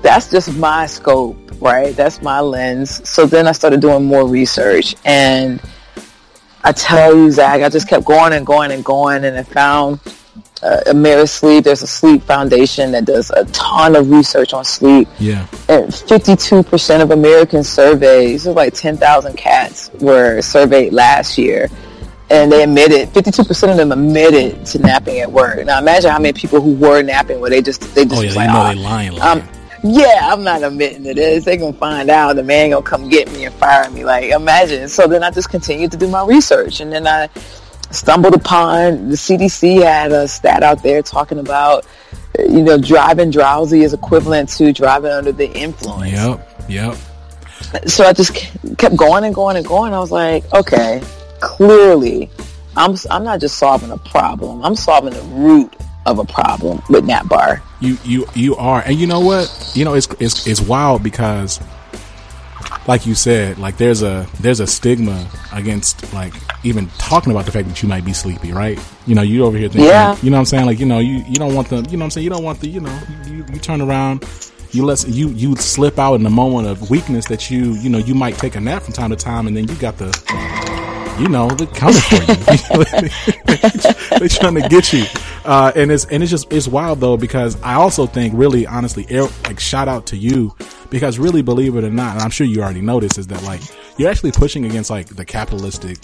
that's 0.02 0.30
just 0.30 0.56
my 0.56 0.86
scope, 0.86 1.38
right? 1.62 1.96
That's 1.96 2.22
my 2.22 2.40
lens. 2.40 3.08
So 3.08 3.26
then 3.26 3.48
I 3.48 3.52
started 3.52 3.82
doing 3.82 4.06
more 4.06 4.28
research 4.28 4.96
and 5.06 5.62
I 6.64 6.72
tell 6.72 7.16
you, 7.16 7.32
Zach, 7.32 7.62
I 7.62 7.70
just 7.70 7.88
kept 7.88 8.06
going 8.06 8.34
and 8.34 8.46
going 8.46 8.72
and 8.72 8.84
going 8.84 9.24
and 9.24 9.38
I 9.38 9.44
found 9.44 10.00
uh, 10.64 10.82
AmeriSleep. 10.88 11.64
There's 11.64 11.82
a 11.82 11.88
sleep 11.88 12.24
foundation 12.24 12.92
that 12.92 13.06
does 13.06 13.32
a 13.32 13.46
ton 13.46 13.96
of 13.96 14.10
research 14.10 14.54
on 14.54 14.66
sleep. 14.66 15.08
Yeah. 15.20 15.48
And 15.68 15.88
52% 15.88 17.02
of 17.02 17.12
American 17.12 17.64
surveys, 17.64 18.44
so 18.44 18.52
like 18.52 18.74
10,000 18.74 19.36
cats 19.36 19.92
were 20.00 20.42
surveyed 20.42 20.94
last 20.94 21.38
year. 21.38 21.70
And 22.32 22.52
they 22.52 22.62
admitted, 22.62 23.10
52% 23.10 23.72
of 23.72 23.78
them 23.78 23.92
admitted 23.92 24.64
to 24.68 24.80
napping 24.80 25.20
at 25.20 25.32
work. 25.32 25.66
Now 25.66 25.80
imagine 25.80 26.12
how 26.12 26.20
many 26.20 26.34
people 26.34 26.62
who 26.62 26.76
were 26.76 27.02
napping 27.02 27.40
where 27.40 27.50
they 27.50 27.62
just, 27.62 27.82
they 27.96 28.06
just 28.06 28.20
oh, 28.20 28.22
yeah, 28.22 28.34
like, 28.34 28.48
you 28.48 28.54
know 28.54 28.66
oh, 28.66 28.68
they 28.68 28.76
lying. 28.76 29.12
Like 29.14 29.24
um, 29.24 29.50
yeah, 29.84 30.20
I'm 30.24 30.44
not 30.44 30.62
admitting 30.64 31.04
to 31.06 31.14
this. 31.14 31.46
They 31.46 31.58
gonna 31.58 31.74
find 31.74 32.10
out. 32.10 32.36
The 32.36 32.44
man 32.44 32.72
gonna 32.72 32.84
come 32.84 33.08
get 33.08 33.32
me 33.32 33.46
and 33.46 33.56
fire 33.56 33.90
me. 33.90 34.04
Like, 34.04 34.26
imagine. 34.26 34.90
So 34.90 35.08
then 35.08 35.24
I 35.24 35.32
just 35.32 35.50
continued 35.50 35.92
to 35.92 35.98
do 35.98 36.08
my 36.08 36.26
research, 36.26 36.82
and 36.82 36.92
then 36.92 37.08
I 37.08 37.30
stumbled 37.92 38.36
upon 38.36 39.10
the 39.10 39.16
CDC 39.16 39.82
had 39.82 40.12
a 40.12 40.28
stat 40.28 40.64
out 40.64 40.84
there 40.84 41.02
talking 41.02 41.40
about 41.40 41.86
you 42.38 42.62
know 42.62 42.78
driving 42.78 43.32
drowsy 43.32 43.82
is 43.82 43.94
equivalent 43.94 44.50
to 44.50 44.72
driving 44.72 45.12
under 45.12 45.32
the 45.32 45.52
influence. 45.52 46.12
Yep, 46.12 46.66
yep. 46.70 46.98
So 47.88 48.06
I 48.06 48.14
just 48.14 48.34
kept 48.78 48.96
going 48.96 49.24
and 49.24 49.36
going 49.36 49.58
and 49.58 49.66
going. 49.66 49.94
I 49.94 50.00
was 50.00 50.12
like, 50.12 50.52
okay, 50.54 51.02
clearly, 51.40 52.30
I'm 52.76 52.96
I'm 53.10 53.24
not 53.24 53.40
just 53.40 53.58
solving 53.58 53.92
a 53.92 53.98
problem. 53.98 54.64
I'm 54.64 54.76
solving 54.76 55.14
the 55.14 55.22
root 55.22 55.76
of 56.06 56.20
a 56.20 56.26
problem 56.26 56.82
with 56.90 57.06
Nap 57.06 57.28
Bar. 57.28 57.62
You 57.80 57.98
you 58.04 58.28
you 58.34 58.56
are, 58.56 58.82
and 58.86 58.96
you 58.96 59.08
know 59.08 59.20
what? 59.20 59.72
You 59.76 59.86
know 59.86 59.94
it's 59.94 60.08
it's 60.20 60.48
it's 60.48 60.62
wild 60.62 61.04
because 61.04 61.60
like 62.88 63.06
you 63.06 63.16
said, 63.16 63.58
like 63.58 63.78
there's 63.78 64.02
a 64.02 64.28
there's 64.40 64.60
a 64.60 64.68
stigma 64.68 65.30
against 65.54 66.14
like 66.14 66.34
even 66.64 66.88
talking 66.98 67.32
about 67.32 67.46
the 67.46 67.52
fact 67.52 67.68
that 67.68 67.82
you 67.82 67.90
might 67.90 68.04
be 68.04 68.14
sleepy, 68.14 68.52
right? 68.52 68.80
You 69.08 69.16
know, 69.16 69.22
you 69.22 69.46
over 69.46 69.58
here 69.58 69.70
thinking, 69.70 69.86
yeah. 69.86 70.18
you 70.22 70.30
know 70.30 70.38
what 70.38 70.42
I'm 70.42 70.46
saying? 70.46 70.66
Like, 70.66 70.80
you 70.80 70.86
know, 70.86 71.00
you, 71.00 71.24
you 71.28 71.36
don't 71.36 71.56
want 71.56 71.70
the, 71.70 71.78
you 71.78 71.98
know 71.98 72.00
what 72.00 72.06
I'm 72.06 72.12
saying? 72.12 72.24
You 72.24 72.30
don't 72.30 72.44
want 72.44 72.60
the, 72.60 72.68
you 72.68 72.82
know, 72.82 73.00
you, 73.28 73.46
you 73.52 73.60
turn 73.60 73.82
around, 73.82 74.26
you 74.72 74.86
let, 74.86 75.08
you, 75.08 75.30
you 75.30 75.56
slip 75.56 75.98
out 75.98 76.16
in 76.16 76.24
the 76.24 76.30
moment 76.30 76.68
of 76.68 76.90
weakness 76.90 77.26
that 77.28 77.50
you, 77.50 77.74
you 77.76 77.90
know, 77.90 77.98
you 77.98 78.14
might 78.14 78.36
take 78.36 78.56
a 78.56 78.60
nap 78.60 78.84
from 78.84 78.94
time 78.94 79.10
to 79.10 79.16
time 79.16 79.48
and 79.48 79.56
then 79.56 79.68
you 79.68 79.76
got 79.76 79.98
the, 79.98 80.10
you 81.20 81.30
know, 81.30 81.48
they're 81.50 81.68
coming 81.68 82.02
for 82.02 82.16
you. 82.16 84.20
they're 84.20 84.30
trying 84.30 84.56
to 84.56 84.68
get 84.70 84.94
you. 84.94 85.06
Uh, 85.46 85.72
and 85.76 85.92
it's, 85.92 86.06
and 86.06 86.24
it's 86.24 86.32
just, 86.32 86.52
it's 86.52 86.68
wild 86.68 87.00
though, 87.00 87.18
because 87.18 87.62
I 87.62 87.76
also 87.76 88.06
think 88.06 88.34
really 88.36 88.66
honestly, 88.66 89.06
like 89.46 89.60
shout 89.60 89.88
out 89.88 90.08
to 90.08 90.18
you 90.18 90.56
because 90.90 91.20
really, 91.20 91.42
believe 91.42 91.76
it 91.76 91.84
or 91.84 91.90
not, 91.90 92.16
and 92.16 92.22
I'm 92.22 92.30
sure 92.30 92.48
you 92.48 92.62
already 92.62 92.82
noticed, 92.82 93.18
is 93.18 93.28
that 93.28 93.44
like 93.44 93.62
you're 93.98 94.10
actually 94.10 94.32
pushing 94.32 94.66
against 94.66 94.90
like 94.90 95.08
the 95.08 95.26
capitalistic 95.26 95.98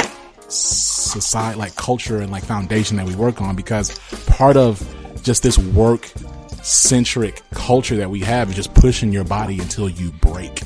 society, 0.48 1.58
like 1.58 1.76
culture 1.76 2.20
and 2.20 2.32
like 2.32 2.44
foundation 2.44 2.98
that 2.98 3.06
we 3.06 3.16
work 3.16 3.42
on. 3.42 3.56
Because 3.56 3.98
part 4.28 4.58
of 4.58 4.82
just 5.24 5.44
this 5.44 5.58
work 5.58 6.12
centric 6.62 7.42
culture 7.52 7.98
that 7.98 8.10
we 8.10 8.20
have 8.22 8.50
is 8.50 8.56
just 8.56 8.74
pushing 8.74 9.12
your 9.12 9.24
body 9.24 9.60
until 9.60 9.90
you 9.90 10.12
break, 10.12 10.62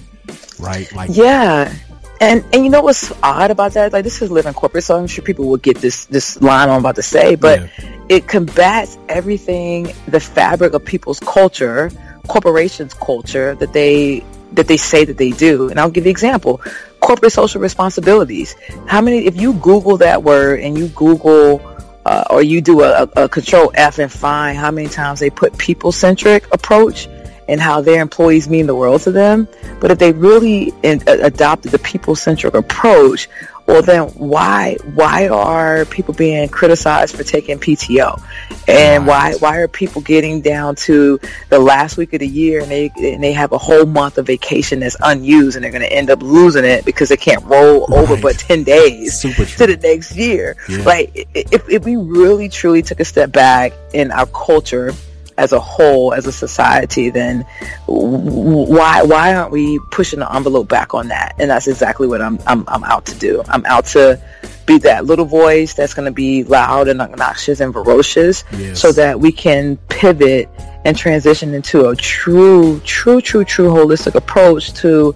right? 0.59 0.91
Like 0.93 1.11
yeah. 1.13 1.73
And 2.21 2.43
and 2.51 2.63
you 2.65 2.69
know 2.69 2.81
what's 2.81 3.11
odd 3.23 3.51
about 3.51 3.73
that? 3.73 3.93
Like 3.93 4.03
this 4.03 4.21
is 4.21 4.29
living 4.29 4.53
corporate, 4.53 4.83
so 4.83 4.97
I'm 4.97 5.07
sure 5.07 5.23
people 5.23 5.45
will 5.45 5.57
get 5.57 5.77
this 5.77 6.05
this 6.05 6.41
line 6.41 6.69
I'm 6.69 6.79
about 6.79 6.95
to 6.95 7.01
say, 7.03 7.35
but 7.35 7.61
yeah. 7.61 7.91
it 8.09 8.27
combats 8.27 8.97
everything 9.07 9.93
the 10.07 10.19
fabric 10.19 10.73
of 10.73 10.83
people's 10.83 11.19
culture 11.21 11.91
corporations 12.27 12.93
culture 12.93 13.55
that 13.55 13.73
they 13.73 14.23
that 14.51 14.67
they 14.67 14.77
say 14.77 15.05
that 15.05 15.17
they 15.17 15.31
do. 15.31 15.69
And 15.69 15.79
I'll 15.79 15.91
give 15.91 16.05
you 16.05 16.09
an 16.09 16.11
example. 16.11 16.61
corporate 16.99 17.31
social 17.31 17.61
responsibilities. 17.61 18.55
How 18.85 18.99
many, 19.01 19.25
if 19.25 19.39
you 19.39 19.53
Google 19.53 19.97
that 19.97 20.23
word 20.23 20.59
and 20.59 20.77
you 20.77 20.89
Google 20.89 21.61
uh, 22.05 22.25
or 22.29 22.41
you 22.41 22.59
do 22.59 22.81
a, 22.81 23.03
a, 23.15 23.29
control 23.29 23.71
F 23.75 23.99
and 23.99 24.11
find 24.11 24.57
how 24.57 24.71
many 24.71 24.89
times 24.89 25.19
they 25.19 25.29
put 25.29 25.57
people 25.57 25.91
centric 25.91 26.51
approach 26.53 27.07
and 27.49 27.59
how 27.59 27.81
their 27.81 28.01
employees 28.01 28.47
mean 28.47 28.67
the 28.67 28.75
world 28.75 29.01
to 29.01 29.11
them. 29.11 29.47
But 29.81 29.89
if 29.91 29.97
they 29.97 30.11
really 30.11 30.71
in, 30.83 31.01
uh, 31.07 31.17
adopted 31.23 31.71
the 31.71 31.79
people 31.79 32.15
centric 32.15 32.53
approach, 32.53 33.27
well 33.65 33.81
then 33.81 34.03
why 34.09 34.77
why 34.93 35.27
are 35.27 35.85
people 35.85 36.13
being 36.13 36.47
criticized 36.49 37.15
for 37.15 37.23
taking 37.23 37.59
PTO? 37.59 38.21
And 38.67 39.07
why 39.07 39.33
why 39.39 39.57
are 39.57 39.67
people 39.67 40.01
getting 40.01 40.41
down 40.41 40.75
to 40.87 41.19
the 41.49 41.59
last 41.59 41.97
week 41.97 42.13
of 42.13 42.19
the 42.19 42.27
year 42.27 42.61
and 42.61 42.69
they 42.69 42.91
and 42.97 43.23
they 43.23 43.33
have 43.33 43.51
a 43.51 43.57
whole 43.57 43.85
month 43.85 44.19
of 44.19 44.27
vacation 44.27 44.79
that's 44.79 44.97
unused 45.01 45.55
and 45.55 45.63
they're 45.63 45.71
going 45.71 45.81
to 45.81 45.91
end 45.91 46.11
up 46.11 46.21
losing 46.21 46.65
it 46.65 46.85
because 46.85 47.09
they 47.09 47.17
can't 47.17 47.43
roll 47.45 47.87
right. 47.87 47.97
over 47.97 48.21
but 48.21 48.37
10 48.37 48.63
days 48.63 49.21
to 49.21 49.27
the 49.27 49.79
next 49.81 50.15
year. 50.15 50.55
Yeah. 50.67 50.83
Like 50.83 51.27
if 51.33 51.67
if 51.67 51.83
we 51.83 51.95
really 51.95 52.47
truly 52.47 52.83
took 52.83 52.99
a 52.99 53.05
step 53.05 53.31
back 53.31 53.73
in 53.93 54.11
our 54.11 54.27
culture 54.27 54.93
as 55.39 55.53
a 55.53 55.59
whole, 55.59 56.13
as 56.13 56.27
a 56.27 56.31
society, 56.31 57.09
then 57.09 57.45
why 57.85 59.01
why 59.03 59.33
aren't 59.33 59.51
we 59.51 59.79
pushing 59.89 60.19
the 60.19 60.35
envelope 60.35 60.67
back 60.67 60.93
on 60.93 61.07
that? 61.07 61.33
And 61.39 61.49
that's 61.49 61.67
exactly 61.67 62.07
what 62.07 62.21
I'm 62.21 62.37
I'm, 62.45 62.65
I'm 62.67 62.83
out 62.83 63.05
to 63.07 63.15
do. 63.17 63.41
I'm 63.47 63.65
out 63.65 63.85
to 63.87 64.21
be 64.65 64.77
that 64.79 65.05
little 65.05 65.25
voice 65.25 65.73
that's 65.73 65.93
going 65.93 66.05
to 66.05 66.11
be 66.11 66.43
loud 66.43 66.89
and 66.89 67.01
obnoxious 67.01 67.61
and 67.61 67.73
ferocious, 67.73 68.43
yes. 68.51 68.79
so 68.79 68.91
that 68.91 69.19
we 69.19 69.31
can 69.31 69.77
pivot 69.87 70.49
and 70.85 70.95
transition 70.97 71.53
into 71.53 71.87
a 71.87 71.95
true, 71.95 72.79
true, 72.81 73.21
true, 73.21 73.45
true 73.45 73.69
holistic 73.69 74.15
approach 74.15 74.73
to 74.73 75.15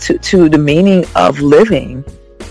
to 0.00 0.18
to 0.18 0.48
the 0.48 0.58
meaning 0.58 1.04
of 1.14 1.40
living 1.40 2.04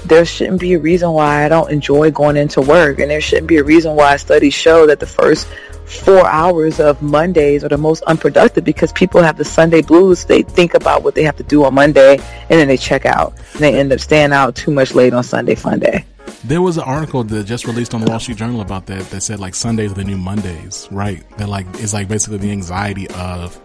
there 0.06 0.26
shouldn't 0.26 0.60
be 0.60 0.74
a 0.74 0.80
reason 0.80 1.12
why 1.12 1.46
I 1.46 1.50
don't 1.50 1.70
enjoy 1.70 2.10
going 2.10 2.38
into 2.38 2.62
work. 2.62 3.00
And 3.00 3.12
there 3.12 3.22
shouldn't 3.22 3.48
be 3.48 3.58
a 3.58 3.64
reason 3.64 3.96
why 3.96 4.16
studies 4.18 4.54
show 4.54 4.88
that 4.88 5.00
the 5.00 5.06
first 5.06 5.48
four 5.90 6.26
hours 6.28 6.80
of 6.80 7.02
Mondays 7.02 7.64
are 7.64 7.70
the 7.70 7.78
most 7.78 8.04
unproductive 8.04 8.64
because 8.64 8.92
people 8.94 9.22
have 9.22 9.38
the 9.38 9.46
Sunday 9.46 9.82
blues. 9.82 10.26
They 10.26 10.44
think 10.44 10.74
about 10.74 11.04
what 11.04 11.16
they 11.16 11.24
have 11.24 11.36
to 11.38 11.44
do 11.44 11.64
on 11.64 11.74
Monday 11.74 12.14
and 12.14 12.60
then 12.60 12.68
they 12.68 12.78
check 12.78 13.06
out 13.06 13.34
and 13.54 13.62
they 13.62 13.78
end 13.78 13.92
up 13.92 14.00
staying 14.00 14.32
out 14.32 14.56
too 14.56 14.72
much 14.72 14.94
late 14.94 15.14
on 15.14 15.24
Sunday 15.24 15.56
fun 15.56 15.80
day. 15.80 16.06
There 16.44 16.62
was 16.62 16.78
an 16.78 16.84
article 16.84 17.24
that 17.24 17.46
just 17.46 17.66
released 17.66 17.94
on 17.94 18.02
the 18.02 18.10
Wall 18.10 18.20
Street 18.20 18.38
Journal 18.38 18.62
about 18.62 18.86
that 18.86 19.10
that 19.10 19.22
said 19.22 19.40
like 19.40 19.56
Sundays 19.56 19.92
are 19.92 19.96
the 19.96 20.04
new 20.04 20.18
Mondays, 20.18 20.88
right? 20.92 21.24
That 21.38 21.50
like 21.50 21.66
it's 21.76 21.94
like 21.94 22.08
basically 22.08 22.38
the 22.38 22.52
anxiety 22.52 23.08
of 23.10 23.60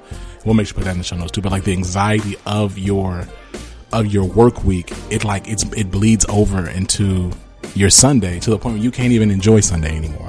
we'll 0.45 0.55
make 0.55 0.67
sure 0.67 0.75
put 0.75 0.85
that 0.85 0.93
in 0.93 0.99
the 0.99 1.05
show 1.05 1.17
notes 1.17 1.33
too, 1.33 1.43
but 1.43 1.53
like 1.53 1.65
the 1.65 1.73
anxiety 1.73 2.37
of 2.47 2.79
your 2.79 3.29
of 3.93 4.07
your 4.07 4.25
work 4.25 4.65
week, 4.65 4.93
it 5.11 5.25
like 5.25 5.47
it's 5.47 5.65
it 5.75 5.91
bleeds 5.91 6.27
over 6.29 6.69
into 6.69 7.31
your 7.75 7.91
Sunday 7.91 8.41
to 8.41 8.51
the 8.51 8.59
point 8.59 8.77
where 8.77 8.85
you 8.85 8.91
can't 8.91 9.13
even 9.13 9.31
enjoy 9.31 9.61
Sunday 9.61 9.97
anymore. 9.97 10.24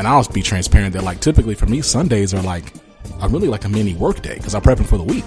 And 0.00 0.08
I'll 0.08 0.24
be 0.24 0.40
transparent 0.40 0.94
that 0.94 1.04
like 1.04 1.20
typically 1.20 1.54
for 1.54 1.66
me 1.66 1.82
Sundays 1.82 2.32
are 2.32 2.40
like 2.40 2.72
are 3.20 3.28
really 3.28 3.48
like 3.48 3.66
a 3.66 3.68
mini 3.68 3.92
work 3.92 4.22
day 4.22 4.32
because 4.34 4.54
I'm 4.54 4.62
prepping 4.62 4.86
for 4.86 4.96
the 4.96 5.04
week. 5.04 5.26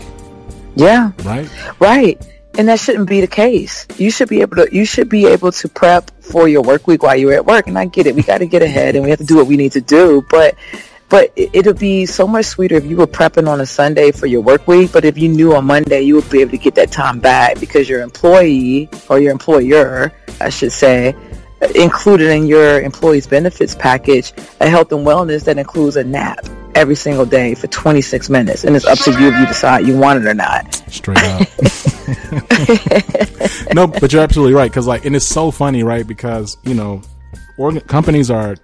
Yeah. 0.75 1.11
Right. 1.23 1.47
Right. 1.79 2.19
And 2.57 2.67
that 2.67 2.79
shouldn't 2.79 3.07
be 3.07 3.21
the 3.21 3.27
case. 3.27 3.85
You 3.99 4.09
should 4.09 4.29
be 4.29 4.41
able 4.41 4.55
to 4.55 4.75
you 4.75 4.83
should 4.83 5.09
be 5.09 5.27
able 5.27 5.51
to 5.51 5.69
prep 5.69 6.09
for 6.23 6.47
your 6.47 6.63
work 6.63 6.87
week 6.87 7.03
while 7.03 7.15
you're 7.15 7.33
at 7.33 7.45
work. 7.45 7.67
And 7.67 7.77
I 7.77 7.85
get 7.85 8.07
it. 8.07 8.15
We 8.15 8.23
got 8.23 8.39
to 8.39 8.47
get 8.47 8.63
ahead 8.63 8.95
and 8.95 9.03
we 9.03 9.11
have 9.11 9.19
to 9.19 9.25
do 9.25 9.35
what 9.35 9.45
we 9.45 9.57
need 9.57 9.73
to 9.73 9.81
do. 9.81 10.25
But 10.31 10.55
but 11.07 11.31
it'll 11.35 11.75
be 11.75 12.07
so 12.07 12.27
much 12.27 12.45
sweeter 12.45 12.73
if 12.73 12.85
you 12.85 12.97
were 12.97 13.05
prepping 13.05 13.47
on 13.47 13.61
a 13.61 13.67
Sunday 13.67 14.11
for 14.11 14.25
your 14.25 14.41
work 14.41 14.67
week. 14.67 14.91
But 14.91 15.05
if 15.05 15.19
you 15.19 15.29
knew 15.29 15.53
on 15.53 15.65
Monday 15.65 16.01
you 16.01 16.15
would 16.15 16.31
be 16.31 16.41
able 16.41 16.49
to 16.49 16.57
get 16.57 16.73
that 16.73 16.91
time 16.91 17.19
back 17.19 17.59
because 17.59 17.87
your 17.87 18.01
employee 18.01 18.89
or 19.07 19.19
your 19.19 19.33
employer, 19.33 20.11
I 20.41 20.49
should 20.49 20.71
say, 20.71 21.13
included 21.75 22.29
in 22.29 22.45
your 22.47 22.81
employee's 22.81 23.27
benefits 23.27 23.75
package 23.75 24.33
a 24.61 24.69
health 24.69 24.91
and 24.91 25.05
wellness 25.05 25.45
that 25.45 25.57
includes 25.57 25.95
a 25.95 26.03
nap 26.03 26.39
every 26.75 26.95
single 26.95 27.25
day 27.25 27.53
for 27.55 27.67
26 27.67 28.29
minutes. 28.29 28.63
And 28.63 28.75
it's 28.75 28.85
up 28.85 28.97
to 28.99 29.11
you 29.11 29.27
if 29.27 29.39
you 29.39 29.45
decide 29.45 29.87
you 29.87 29.97
want 29.97 30.23
it 30.23 30.27
or 30.27 30.33
not. 30.33 30.73
Straight 30.91 31.17
up. 31.23 31.47
No 33.73 33.87
but 33.87 34.11
you're 34.13 34.21
absolutely 34.21 34.53
right 34.53 34.69
because 34.69 34.87
like 34.87 35.05
and 35.05 35.15
it's 35.15 35.25
so 35.25 35.51
funny 35.51 35.83
right 35.83 36.05
because 36.05 36.57
you 36.63 36.73
know 36.73 37.01
organ- 37.57 37.81
companies 37.81 38.29
are 38.29 38.55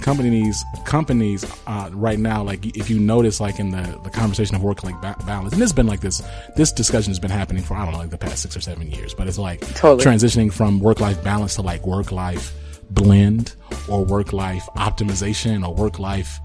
companies 0.00 0.64
companies 0.84 1.44
uh, 1.66 1.90
right 1.92 2.18
now 2.18 2.42
like 2.42 2.64
if 2.76 2.90
you 2.90 2.98
notice 2.98 3.40
like 3.40 3.58
in 3.58 3.70
the, 3.70 4.00
the 4.04 4.10
conversation 4.10 4.56
of 4.56 4.62
work 4.62 4.82
like 4.82 5.00
ba- 5.00 5.16
balance 5.26 5.52
and 5.52 5.60
has 5.60 5.72
been 5.72 5.86
like 5.86 6.00
this 6.00 6.22
this 6.56 6.72
discussion 6.72 7.10
has 7.10 7.18
been 7.18 7.30
happening 7.30 7.62
for 7.62 7.74
i 7.74 7.84
don't 7.84 7.92
know 7.92 7.98
like 7.98 8.10
the 8.10 8.18
past 8.18 8.42
six 8.42 8.56
or 8.56 8.60
seven 8.60 8.90
years 8.90 9.14
but 9.14 9.26
it's 9.26 9.38
like 9.38 9.60
totally. 9.74 10.04
transitioning 10.04 10.52
from 10.52 10.80
work 10.80 11.00
life 11.00 11.22
balance 11.22 11.54
to 11.54 11.62
like 11.62 11.86
work 11.86 12.10
life 12.10 12.54
blend 12.90 13.54
or 13.88 14.04
work 14.04 14.32
life 14.32 14.68
optimization 14.76 15.66
or 15.66 15.74
work 15.74 15.98
life 15.98 16.40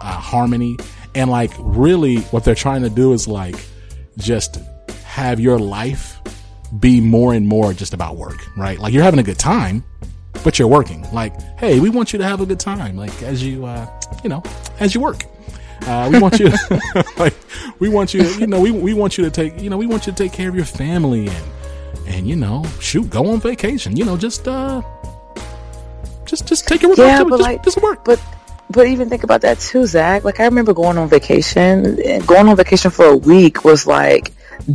uh, 0.00 0.12
harmony 0.12 0.76
and 1.14 1.30
like 1.30 1.50
really 1.58 2.18
what 2.30 2.44
they're 2.44 2.54
trying 2.54 2.82
to 2.82 2.90
do 2.90 3.12
is 3.12 3.26
like 3.26 3.56
just 4.18 4.56
have 5.04 5.40
your 5.40 5.58
life 5.58 6.20
be 6.78 7.00
more 7.00 7.32
and 7.32 7.46
more 7.46 7.72
just 7.72 7.94
about 7.94 8.16
work 8.16 8.46
right 8.56 8.78
like 8.78 8.92
you're 8.92 9.02
having 9.02 9.20
a 9.20 9.22
good 9.22 9.38
time 9.38 9.82
but 10.48 10.58
you're 10.58 10.66
working. 10.66 11.06
Like, 11.12 11.38
hey, 11.58 11.78
we 11.78 11.90
want 11.90 12.14
you 12.14 12.18
to 12.20 12.24
have 12.24 12.40
a 12.40 12.46
good 12.46 12.58
time. 12.58 12.96
Like 12.96 13.22
as 13.22 13.44
you, 13.44 13.66
uh, 13.66 13.86
you 14.24 14.30
know, 14.30 14.42
as 14.80 14.94
you 14.94 15.00
work. 15.02 15.26
Uh, 15.82 16.08
we 16.10 16.18
want 16.18 16.40
you, 16.40 16.48
to, 16.48 17.04
like, 17.18 17.34
we 17.80 17.90
want 17.90 18.14
you, 18.14 18.22
to, 18.22 18.40
you 18.40 18.46
know, 18.46 18.58
we 18.58 18.70
we 18.70 18.94
want 18.94 19.18
you 19.18 19.24
to 19.24 19.30
take, 19.30 19.60
you 19.60 19.68
know, 19.68 19.76
we 19.76 19.86
want 19.86 20.06
you 20.06 20.12
to 20.14 20.16
take 20.16 20.32
care 20.32 20.48
of 20.48 20.56
your 20.56 20.64
family 20.64 21.28
and 21.28 21.44
and 22.06 22.26
you 22.26 22.34
know, 22.34 22.64
shoot, 22.80 23.10
go 23.10 23.26
on 23.30 23.40
vacation. 23.40 23.94
You 23.94 24.06
know, 24.06 24.16
just 24.16 24.48
uh, 24.48 24.80
just 26.24 26.48
just 26.48 26.66
take 26.66 26.80
your 26.80 26.92
work. 26.92 26.98
Yeah, 26.98 27.24
but 27.24 27.36
just, 27.36 27.42
like, 27.42 27.62
just 27.62 27.82
work. 27.82 28.06
But 28.06 28.18
but 28.70 28.86
even 28.86 29.10
think 29.10 29.24
about 29.24 29.42
that 29.42 29.58
too, 29.58 29.84
Zach. 29.84 30.24
Like 30.24 30.40
I 30.40 30.46
remember 30.46 30.72
going 30.72 30.96
on 30.96 31.10
vacation. 31.10 31.96
Going 32.24 32.48
on 32.48 32.56
vacation 32.56 32.90
for 32.90 33.04
a 33.04 33.16
week 33.18 33.64
was 33.64 33.86
like 33.86 34.32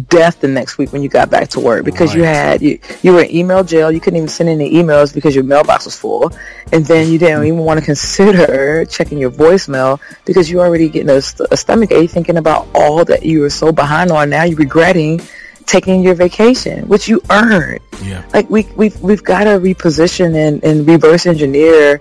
death 0.10 0.42
the 0.42 0.48
next 0.48 0.78
week 0.78 0.92
when 0.92 1.02
you 1.02 1.10
got 1.10 1.30
back 1.30 1.50
to 1.50 1.60
work 1.60 1.86
because 1.86 2.10
right. 2.10 2.18
you 2.18 2.24
had 2.24 2.62
you, 2.62 2.80
you 3.02 3.14
were 3.14 3.24
in 3.24 3.32
email 3.32 3.64
jail. 3.64 3.92
You 3.92 4.00
couldn't 4.00 4.18
even 4.18 4.30
send 4.30 4.50
any 4.50 4.74
emails 4.74 5.14
because 5.14 5.36
your 5.36 5.44
mailbox 5.44 5.86
was 5.86 5.98
full. 5.98 6.32
And 6.72 6.86
then 6.86 7.10
you 7.10 7.18
didn't 7.18 7.46
even 7.46 7.60
want 7.60 7.80
to 7.80 7.86
consider 7.86 8.86
checking 8.90 9.18
your 9.18 9.32
voicemail 9.32 10.00
because 10.26 10.50
you 10.50 10.62
already 10.62 10.90
getting 10.90 11.10
a, 11.10 11.22
a 11.52 11.58
stomach 11.58 11.92
ache 11.92 12.12
thinking 12.12 12.38
about 12.38 12.68
all 12.74 13.06
that 13.06 13.24
you 13.24 13.42
were 13.42 13.50
so 13.50 13.72
behind 13.72 14.12
on. 14.12 14.30
Now 14.30 14.44
you're 14.44 14.58
regretting 14.58 15.22
taking 15.66 16.04
your 16.04 16.14
vacation 16.16 16.88
which 16.88 17.08
you 17.08 17.22
earned. 17.30 17.80
Yeah. 18.04 18.24
Like 18.34 18.50
we, 18.50 18.68
we've, 18.76 19.00
we've 19.02 19.24
got 19.24 19.46
to 19.46 19.52
reposition 19.52 20.36
and, 20.36 20.64
and 20.64 20.88
reverse 20.88 21.26
engineer 21.26 22.00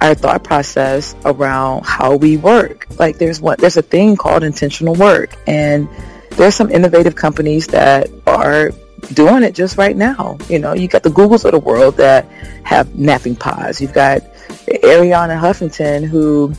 our 0.00 0.14
thought 0.14 0.42
process 0.44 1.14
around 1.24 1.84
how 1.84 2.16
we 2.16 2.36
work. 2.36 2.86
Like 2.98 3.18
there's 3.18 3.40
one, 3.40 3.56
there's 3.58 3.76
a 3.76 3.82
thing 3.82 4.16
called 4.16 4.42
intentional 4.42 4.94
work. 4.94 5.36
And 5.46 5.88
there's 6.30 6.54
some 6.54 6.70
innovative 6.70 7.14
companies 7.14 7.66
that 7.68 8.10
are 8.26 8.70
doing 9.14 9.42
it 9.42 9.54
just 9.54 9.76
right 9.76 9.96
now. 9.96 10.38
You 10.48 10.58
know, 10.58 10.72
you 10.72 10.88
got 10.88 11.02
the 11.02 11.10
Googles 11.10 11.44
of 11.44 11.52
the 11.52 11.58
world 11.58 11.96
that 11.96 12.26
have 12.64 12.94
napping 12.96 13.36
pods. 13.36 13.80
You've 13.80 13.92
got 13.92 14.22
Arianna 14.66 15.38
Huffington 15.40 16.06
who 16.06 16.54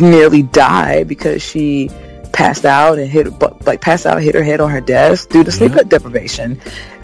nearly 0.00 0.42
died 0.42 1.08
because 1.08 1.42
she 1.42 1.90
passed 2.32 2.64
out 2.64 2.98
and 2.98 3.10
hit 3.10 3.26
like 3.66 3.80
passed 3.80 4.06
out, 4.06 4.20
hit 4.22 4.34
her 4.34 4.42
head 4.42 4.60
on 4.60 4.70
her 4.70 4.80
desk 4.80 5.28
due 5.28 5.44
to 5.44 5.50
mm-hmm. 5.50 5.74
sleep 5.74 5.88
deprivation. 5.88 6.60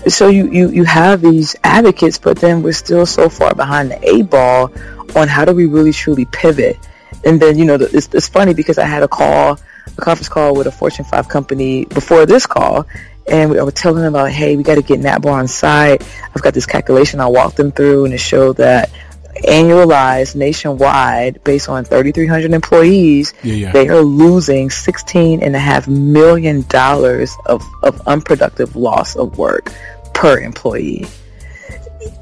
So 0.07 0.29
you, 0.29 0.51
you 0.51 0.71
you 0.71 0.85
have 0.85 1.21
these 1.21 1.57
advocates, 1.65 2.19
but 2.19 2.39
then 2.39 2.63
we're 2.63 2.73
still 2.73 3.07
so 3.07 3.29
far 3.29 3.55
behind 3.55 3.91
the 3.91 4.09
eight 4.09 4.31
ball 4.31 4.73
on 5.17 5.29
how 5.29 5.45
do 5.45 5.53
we 5.53 5.67
really 5.67 5.93
truly 5.93 6.25
pivot. 6.27 6.79
And 7.25 7.41
then 7.41 7.59
you 7.59 7.65
know 7.65 7.75
it's, 7.75 8.09
it's 8.13 8.29
funny 8.29 8.55
because 8.55 8.79
I 8.79 8.85
had 8.85 9.03
a 9.03 9.09
call 9.09 9.59
a 9.97 10.01
conference 10.01 10.29
call 10.29 10.55
with 10.55 10.67
a 10.67 10.73
Fortune 10.73 11.05
5 11.05 11.29
company 11.29 11.85
before 11.87 12.27
this 12.27 12.47
call, 12.47 12.87
and 13.27 13.51
we, 13.51 13.59
I 13.59 13.63
was 13.63 13.75
telling 13.75 14.03
them 14.03 14.15
about, 14.15 14.31
hey, 14.31 14.57
we 14.57 14.63
got 14.63 14.77
to 14.77 14.83
get 14.83 15.01
NAPBAR 15.01 15.33
on 15.33 15.49
site. 15.49 16.07
I've 16.35 16.43
got 16.43 16.55
this 16.55 16.67
calculation 16.67 17.21
I 17.21 17.27
walked 17.27 17.57
them 17.57 17.73
through, 17.73 18.05
and 18.05 18.15
it 18.15 18.19
showed 18.19 18.57
that 18.59 18.91
annualized 19.45 20.35
nationwide, 20.35 21.43
based 21.45 21.69
on 21.69 21.85
3,300 21.85 22.53
employees, 22.53 23.35
yeah, 23.43 23.55
yeah. 23.55 23.73
they 23.73 23.89
are 23.89 24.01
losing 24.01 24.69
$16.5 24.69 25.89
million 25.89 26.65
of, 27.47 27.63
of 27.83 28.09
unproductive 28.09 28.75
loss 28.75 29.17
of 29.17 29.39
work 29.39 29.73
per 30.15 30.41
employee. 30.41 31.07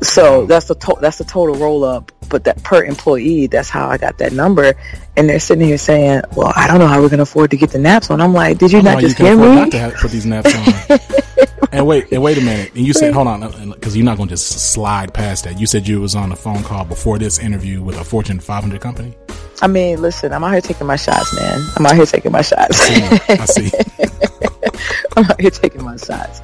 So 0.03 0.43
oh. 0.43 0.47
that's 0.47 0.67
the 0.67 0.75
to- 0.75 0.99
that's 1.01 1.19
the 1.19 1.25
total 1.25 1.55
roll 1.55 1.85
up 1.85 2.13
but 2.29 2.45
that 2.45 2.63
per 2.63 2.85
employee, 2.85 3.47
that's 3.47 3.71
how 3.71 3.89
I 3.89 3.99
got 3.99 4.19
that 4.19 4.33
number. 4.33 4.75
And 5.17 5.29
they're 5.29 5.41
sitting 5.41 5.67
here 5.67 5.79
saying, 5.79 6.23
"Well, 6.35 6.53
I 6.55 6.67
don't 6.67 6.79
know 6.79 6.87
how 6.87 7.01
we're 7.01 7.09
going 7.09 7.19
to 7.19 7.25
afford 7.25 7.51
to 7.53 7.57
get 7.57 7.71
the 7.71 7.79
naps 7.79 8.11
on." 8.11 8.21
I'm 8.21 8.35
like, 8.35 8.59
"Did 8.59 8.73
you 8.73 8.83
not 8.83 9.01
just 9.01 9.19
you 9.19 9.27
hear 9.27 9.37
me?" 9.37 9.55
Not 9.55 9.71
to 9.71 9.79
have, 9.79 9.95
put 9.95 10.11
these 10.11 10.27
naps 10.27 10.55
on. 10.55 10.99
and 11.73 11.87
wait, 11.87 12.11
and 12.13 12.23
wait 12.23 12.39
a 12.39 12.41
minute. 12.41 12.75
And 12.75 12.87
you 12.87 12.93
said, 12.93 13.15
"Hold 13.15 13.29
on," 13.29 13.43
uh, 13.43 13.49
uh, 13.49 13.75
because 13.75 13.97
you're 13.97 14.05
not 14.05 14.17
going 14.17 14.29
to 14.29 14.35
just 14.35 14.73
slide 14.73 15.13
past 15.15 15.45
that. 15.45 15.59
You 15.59 15.67
said 15.67 15.87
you 15.87 16.01
was 16.01 16.15
on 16.15 16.33
a 16.33 16.37
phone 16.37 16.63
call 16.63 16.85
before 16.85 17.19
this 17.19 17.39
interview 17.39 17.83
with 17.83 17.99
a 17.99 18.05
Fortune 18.05 18.41
500 18.41 18.81
company. 18.81 19.17
I 19.63 19.69
mean, 19.69 20.03
listen, 20.03 20.33
I'm 20.33 20.45
out 20.45 20.53
here 20.53 20.61
taking 20.61 20.87
my 20.87 20.97
shots, 20.97 21.35
man. 21.35 21.61
I'm 21.77 21.87
out 21.87 21.97
here 21.97 22.07
taking 22.07 22.33
my 22.33 22.43
shots. 22.43 22.79
I 22.81 23.47
see. 23.47 23.71
I. 23.75 24.07
I'm 25.17 25.25
out 25.25 25.41
here 25.41 25.51
taking 25.51 25.83
my 25.83 25.97
shots. 25.97 26.43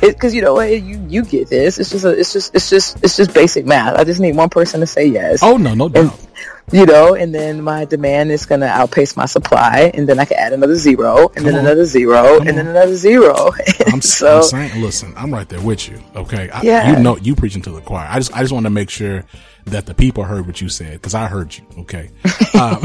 because 0.00 0.34
you 0.34 0.40
know 0.40 0.54
what 0.54 0.70
you 0.70 1.04
you 1.08 1.24
get 1.24 1.48
this. 1.48 1.78
It's 1.78 1.90
just 1.90 2.04
a, 2.04 2.10
it's 2.10 2.32
just 2.32 2.54
it's 2.54 2.70
just 2.70 3.02
it's 3.04 3.16
just 3.16 3.34
basic 3.34 3.66
math. 3.66 3.98
I 3.98 4.04
just 4.04 4.20
need 4.20 4.34
one 4.34 4.48
person 4.48 4.80
to 4.80 4.86
say 4.86 5.06
yes. 5.06 5.40
Oh 5.42 5.56
no, 5.58 5.74
no 5.74 5.88
doubt. 5.88 6.18
And, 6.18 6.28
you 6.72 6.86
know, 6.86 7.14
and 7.14 7.34
then 7.34 7.62
my 7.62 7.84
demand 7.84 8.30
is 8.32 8.46
going 8.46 8.60
to 8.62 8.68
outpace 8.68 9.16
my 9.16 9.26
supply, 9.26 9.90
and 9.94 10.08
then 10.08 10.18
I 10.18 10.24
can 10.24 10.38
add 10.38 10.52
another 10.52 10.76
zero, 10.76 11.26
and 11.28 11.34
Come 11.36 11.44
then 11.44 11.54
on. 11.54 11.60
another 11.60 11.84
0 11.84 12.14
Come 12.38 12.40
and 12.40 12.48
on. 12.50 12.56
then 12.56 12.66
another 12.68 12.96
zero. 12.96 13.50
I'm, 13.86 14.00
so, 14.00 14.38
I'm 14.38 14.42
saying, 14.42 14.82
listen, 14.82 15.12
I'm 15.16 15.32
right 15.32 15.48
there 15.48 15.60
with 15.60 15.88
you. 15.88 16.02
Okay, 16.16 16.48
I, 16.50 16.62
yeah. 16.62 16.90
you 16.96 17.02
know, 17.02 17.16
you 17.18 17.34
preaching 17.34 17.62
to 17.62 17.70
the 17.70 17.80
choir. 17.80 18.06
I 18.08 18.18
just, 18.18 18.34
I 18.34 18.40
just 18.40 18.52
want 18.52 18.64
to 18.64 18.70
make 18.70 18.90
sure 18.90 19.24
that 19.66 19.86
the 19.86 19.94
people 19.94 20.24
heard 20.24 20.46
what 20.46 20.60
you 20.60 20.68
said 20.68 20.92
because 20.94 21.14
I 21.14 21.26
heard 21.26 21.56
you. 21.56 21.64
Okay. 21.78 22.10
Um, 22.54 22.80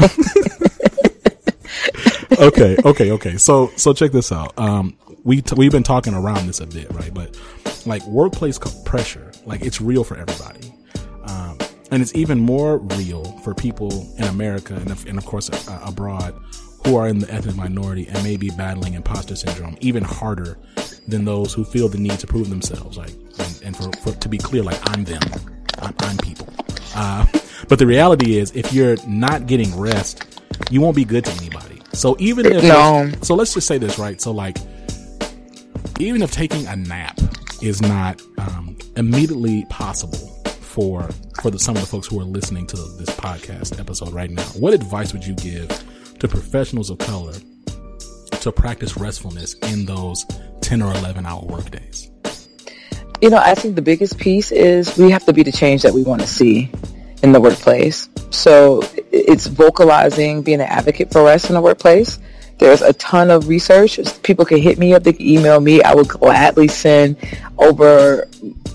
okay, 2.38 2.76
okay, 2.84 3.12
okay. 3.12 3.36
So, 3.36 3.70
so 3.76 3.92
check 3.92 4.10
this 4.10 4.32
out. 4.32 4.58
Um, 4.58 4.96
we 5.22 5.42
t- 5.42 5.54
we've 5.56 5.70
been 5.70 5.84
talking 5.84 6.12
around 6.14 6.46
this 6.48 6.60
a 6.60 6.66
bit, 6.66 6.90
right? 6.92 7.12
But 7.14 7.40
like 7.86 8.04
workplace 8.06 8.58
pressure, 8.84 9.30
like 9.46 9.62
it's 9.62 9.80
real 9.80 10.02
for 10.02 10.16
everybody. 10.16 10.72
And 11.90 12.02
it's 12.02 12.14
even 12.14 12.38
more 12.38 12.78
real 12.78 13.24
for 13.38 13.54
people 13.54 14.08
in 14.16 14.24
America 14.24 14.74
and, 14.74 14.90
of, 14.90 15.06
and 15.06 15.18
of 15.18 15.26
course 15.26 15.50
uh, 15.50 15.80
abroad 15.84 16.34
who 16.86 16.96
are 16.96 17.08
in 17.08 17.18
the 17.18 17.32
ethnic 17.32 17.56
minority 17.56 18.06
and 18.08 18.22
may 18.22 18.36
be 18.36 18.50
battling 18.50 18.94
imposter 18.94 19.36
syndrome 19.36 19.76
even 19.80 20.02
harder 20.02 20.58
than 21.08 21.24
those 21.24 21.52
who 21.52 21.64
feel 21.64 21.88
the 21.88 21.98
need 21.98 22.18
to 22.18 22.26
prove 22.26 22.48
themselves. 22.48 22.96
Like, 22.96 23.12
and, 23.38 23.62
and 23.64 23.76
for, 23.76 23.92
for, 23.98 24.12
to 24.12 24.28
be 24.28 24.38
clear, 24.38 24.62
like 24.62 24.78
I'm 24.90 25.04
them, 25.04 25.20
I'm, 25.80 25.94
I'm 26.00 26.16
people. 26.18 26.48
Uh, 26.94 27.26
but 27.68 27.78
the 27.78 27.86
reality 27.86 28.38
is, 28.38 28.52
if 28.52 28.72
you're 28.72 28.96
not 29.06 29.46
getting 29.46 29.78
rest, 29.78 30.42
you 30.70 30.80
won't 30.80 30.96
be 30.96 31.04
good 31.04 31.24
to 31.24 31.32
anybody. 31.32 31.82
So 31.92 32.16
even 32.18 32.46
if, 32.46 32.62
no. 32.62 33.10
so 33.22 33.34
let's 33.34 33.52
just 33.52 33.66
say 33.66 33.78
this, 33.78 33.98
right? 33.98 34.20
So 34.20 34.30
like, 34.30 34.58
even 35.98 36.22
if 36.22 36.30
taking 36.30 36.66
a 36.66 36.76
nap 36.76 37.18
is 37.62 37.82
not 37.82 38.22
um, 38.38 38.76
immediately 38.96 39.66
possible 39.68 40.29
for 40.70 41.08
for 41.42 41.50
the, 41.50 41.58
some 41.58 41.74
of 41.74 41.82
the 41.82 41.88
folks 41.88 42.06
who 42.06 42.20
are 42.20 42.24
listening 42.24 42.66
to 42.68 42.76
this 42.76 43.10
podcast 43.10 43.80
episode 43.80 44.12
right 44.12 44.30
now, 44.30 44.44
what 44.58 44.72
advice 44.72 45.12
would 45.12 45.26
you 45.26 45.34
give 45.34 45.68
to 46.20 46.28
professionals 46.28 46.90
of 46.90 46.98
color 46.98 47.34
to 48.40 48.52
practice 48.52 48.96
restfulness 48.96 49.54
in 49.72 49.84
those 49.84 50.24
10 50.60 50.80
or 50.80 50.94
11 50.94 51.26
hour 51.26 51.42
workdays? 51.42 52.10
You 53.20 53.30
know, 53.30 53.38
I 53.38 53.54
think 53.54 53.74
the 53.74 53.82
biggest 53.82 54.18
piece 54.18 54.52
is 54.52 54.96
we 54.96 55.10
have 55.10 55.24
to 55.26 55.32
be 55.32 55.42
the 55.42 55.52
change 55.52 55.82
that 55.82 55.92
we 55.92 56.04
want 56.04 56.22
to 56.22 56.28
see 56.28 56.70
in 57.22 57.32
the 57.32 57.40
workplace. 57.40 58.08
So 58.30 58.82
it's 59.10 59.46
vocalizing, 59.46 60.42
being 60.42 60.60
an 60.60 60.68
advocate 60.68 61.10
for 61.10 61.24
rest 61.24 61.50
in 61.50 61.54
the 61.54 61.60
workplace. 61.60 62.18
There's 62.58 62.82
a 62.82 62.92
ton 62.92 63.30
of 63.30 63.48
research. 63.48 63.98
People 64.22 64.44
can 64.44 64.58
hit 64.58 64.78
me 64.78 64.94
up, 64.94 65.02
they 65.02 65.14
can 65.14 65.26
email 65.26 65.60
me. 65.60 65.82
I 65.82 65.94
will 65.94 66.04
gladly 66.04 66.68
send 66.68 67.16
over 67.58 68.28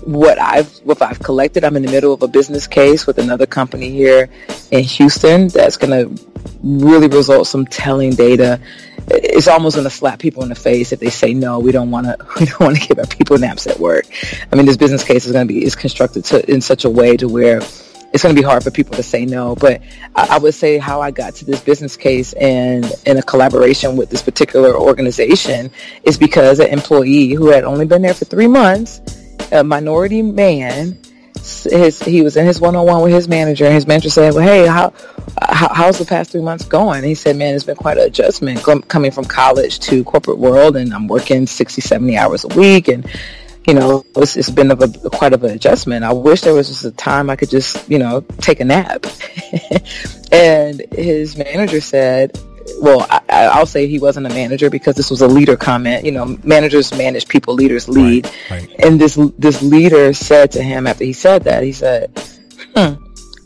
what 0.06 0.38
I've 0.38 0.72
what 0.78 1.02
I've 1.02 1.18
collected. 1.18 1.64
I'm 1.64 1.76
in 1.76 1.82
the 1.82 1.90
middle 1.90 2.12
of 2.12 2.22
a 2.22 2.28
business 2.28 2.66
case 2.68 3.06
with 3.06 3.18
another 3.18 3.44
company 3.44 3.90
here 3.90 4.30
in 4.70 4.84
Houston 4.84 5.48
that's 5.48 5.76
going 5.76 5.90
to 5.90 6.24
really 6.62 7.08
result 7.08 7.48
some 7.48 7.66
telling 7.66 8.10
data. 8.10 8.60
It's 9.08 9.48
almost 9.48 9.74
going 9.74 9.84
to 9.84 9.90
slap 9.90 10.20
people 10.20 10.44
in 10.44 10.48
the 10.48 10.54
face 10.54 10.92
if 10.92 11.00
they 11.00 11.10
say 11.10 11.34
no. 11.34 11.58
We 11.58 11.72
don't 11.72 11.90
want 11.90 12.06
to. 12.06 12.16
We 12.40 12.46
don't 12.46 12.60
want 12.60 12.76
to 12.80 12.86
give 12.86 12.98
our 12.98 13.06
people 13.06 13.36
naps 13.38 13.66
at 13.66 13.80
work. 13.80 14.06
I 14.52 14.56
mean, 14.56 14.66
this 14.66 14.76
business 14.76 15.02
case 15.02 15.26
is 15.26 15.32
going 15.32 15.46
to 15.46 15.52
be 15.52 15.64
is 15.64 15.74
constructed 15.74 16.24
to, 16.26 16.48
in 16.50 16.60
such 16.60 16.84
a 16.84 16.90
way 16.90 17.16
to 17.16 17.28
where 17.28 17.60
it's 18.12 18.22
going 18.22 18.34
to 18.34 18.40
be 18.40 18.46
hard 18.46 18.62
for 18.62 18.70
people 18.70 18.94
to 18.94 19.02
say 19.02 19.24
no. 19.24 19.56
But 19.56 19.82
I, 20.14 20.36
I, 20.36 20.38
would 20.38 20.54
say 20.54 20.78
how 20.78 21.00
I 21.00 21.10
got 21.10 21.34
to 21.36 21.44
this 21.44 21.60
business 21.60 21.96
case 21.96 22.32
and 22.34 22.86
in 23.04 23.18
a 23.18 23.22
collaboration 23.22 23.96
with 23.96 24.10
this 24.10 24.22
particular 24.22 24.74
organization 24.74 25.70
is 26.04 26.16
because 26.16 26.60
an 26.60 26.68
employee 26.68 27.30
who 27.30 27.48
had 27.48 27.64
only 27.64 27.86
been 27.86 28.02
there 28.02 28.14
for 28.14 28.24
three 28.24 28.46
months, 28.46 29.00
a 29.52 29.64
minority 29.64 30.22
man, 30.22 30.98
his 31.36 32.02
he 32.02 32.22
was 32.22 32.36
in 32.36 32.46
his 32.46 32.60
one-on-one 32.60 33.02
with 33.02 33.12
his 33.12 33.28
manager 33.28 33.64
and 33.64 33.74
his 33.74 33.86
manager 33.86 34.08
said 34.08 34.34
well 34.34 34.42
hey 34.42 34.66
how, 34.66 34.92
how 35.42 35.72
how's 35.72 35.98
the 35.98 36.04
past 36.04 36.32
three 36.32 36.40
months 36.40 36.64
going 36.64 36.98
and 36.98 37.06
he 37.06 37.14
said 37.14 37.36
man 37.36 37.54
it's 37.54 37.62
been 37.62 37.76
quite 37.76 37.98
an 37.98 38.04
adjustment 38.04 38.60
coming 38.88 39.10
from 39.10 39.24
college 39.24 39.78
to 39.78 40.02
corporate 40.04 40.38
world 40.38 40.76
and 40.76 40.92
i'm 40.92 41.06
working 41.06 41.46
60 41.46 41.80
70 41.80 42.16
hours 42.16 42.44
a 42.44 42.48
week 42.48 42.88
and 42.88 43.06
you 43.66 43.74
know, 43.74 44.06
it's, 44.14 44.36
it's 44.36 44.50
been 44.50 44.70
a, 44.70 44.76
quite 45.10 45.32
of 45.32 45.42
an 45.42 45.50
adjustment. 45.50 46.04
I 46.04 46.12
wish 46.12 46.42
there 46.42 46.54
was 46.54 46.68
just 46.68 46.84
a 46.84 46.92
time 46.92 47.28
I 47.28 47.36
could 47.36 47.50
just, 47.50 47.88
you 47.90 47.98
know, 47.98 48.20
take 48.38 48.60
a 48.60 48.64
nap. 48.64 49.06
and 50.32 50.82
his 50.92 51.36
manager 51.36 51.80
said, 51.80 52.38
well, 52.80 53.06
I, 53.28 53.58
will 53.58 53.66
say 53.66 53.86
he 53.86 53.98
wasn't 53.98 54.26
a 54.26 54.30
manager 54.30 54.70
because 54.70 54.94
this 54.94 55.10
was 55.10 55.20
a 55.20 55.28
leader 55.28 55.56
comment. 55.56 56.04
You 56.04 56.12
know, 56.12 56.38
managers 56.44 56.96
manage 56.96 57.28
people, 57.28 57.54
leaders 57.54 57.88
lead. 57.88 58.26
Right, 58.50 58.68
right. 58.68 58.84
And 58.84 59.00
this 59.00 59.18
this 59.38 59.62
leader 59.62 60.12
said 60.12 60.52
to 60.52 60.62
him 60.62 60.86
after 60.86 61.04
he 61.04 61.12
said 61.12 61.44
that, 61.44 61.62
he 61.62 61.72
said, 61.72 62.10
"Hmm, 62.74 62.94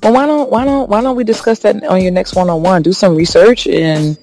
well, 0.03 0.13
why 0.13 0.27
don't 0.27 0.51
why 0.51 0.65
don't 0.65 0.89
why 0.89 1.01
don't 1.01 1.17
we 1.17 1.25
discuss 1.25 1.61
that 1.61 1.85
on 1.85 2.03
your 2.03 2.13
next 2.13 2.35
one 2.35 2.51
on 2.51 2.63
one? 2.63 2.83
Do 2.83 2.93
some 2.93 3.15
research 3.15 3.67
and 3.67 4.19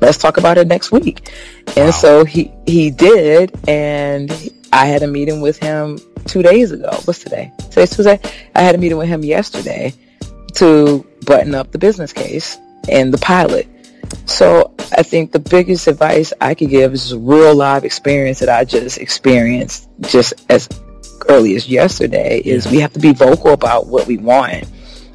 let's 0.00 0.18
talk 0.18 0.36
about 0.36 0.58
it 0.58 0.66
next 0.66 0.92
week." 0.92 1.30
And 1.76 1.86
wow. 1.86 1.90
so 1.90 2.24
he 2.24 2.52
he 2.66 2.90
did, 2.90 3.52
and 3.68 4.30
I 4.72 4.86
had 4.86 5.02
a 5.02 5.06
meeting 5.06 5.40
with 5.40 5.58
him 5.58 5.98
two 6.26 6.42
days 6.42 6.72
ago. 6.72 6.90
What's 7.04 7.20
today? 7.20 7.52
Today's 7.70 7.94
Tuesday. 7.94 8.20
I 8.54 8.62
had 8.62 8.74
a 8.74 8.78
meeting 8.78 8.98
with 8.98 9.08
him 9.08 9.24
yesterday 9.24 9.94
to 10.54 11.06
button 11.26 11.54
up 11.54 11.72
the 11.72 11.78
business 11.78 12.12
case 12.12 12.58
and 12.88 13.12
the 13.12 13.18
pilot. 13.18 13.68
So 14.26 14.74
I 14.96 15.02
think 15.02 15.32
the 15.32 15.38
biggest 15.38 15.86
advice 15.86 16.32
I 16.40 16.54
could 16.54 16.70
give 16.70 16.92
is 16.92 17.12
a 17.12 17.18
real 17.18 17.54
live 17.54 17.84
experience 17.84 18.38
that 18.40 18.48
I 18.48 18.64
just 18.64 18.98
experienced 18.98 19.88
just 20.00 20.34
as 20.50 20.68
early 21.28 21.54
as 21.54 21.68
yesterday 21.68 22.40
is 22.44 22.66
we 22.66 22.80
have 22.80 22.92
to 22.94 22.98
be 22.98 23.12
vocal 23.12 23.52
about 23.52 23.86
what 23.86 24.06
we 24.06 24.16
want. 24.16 24.64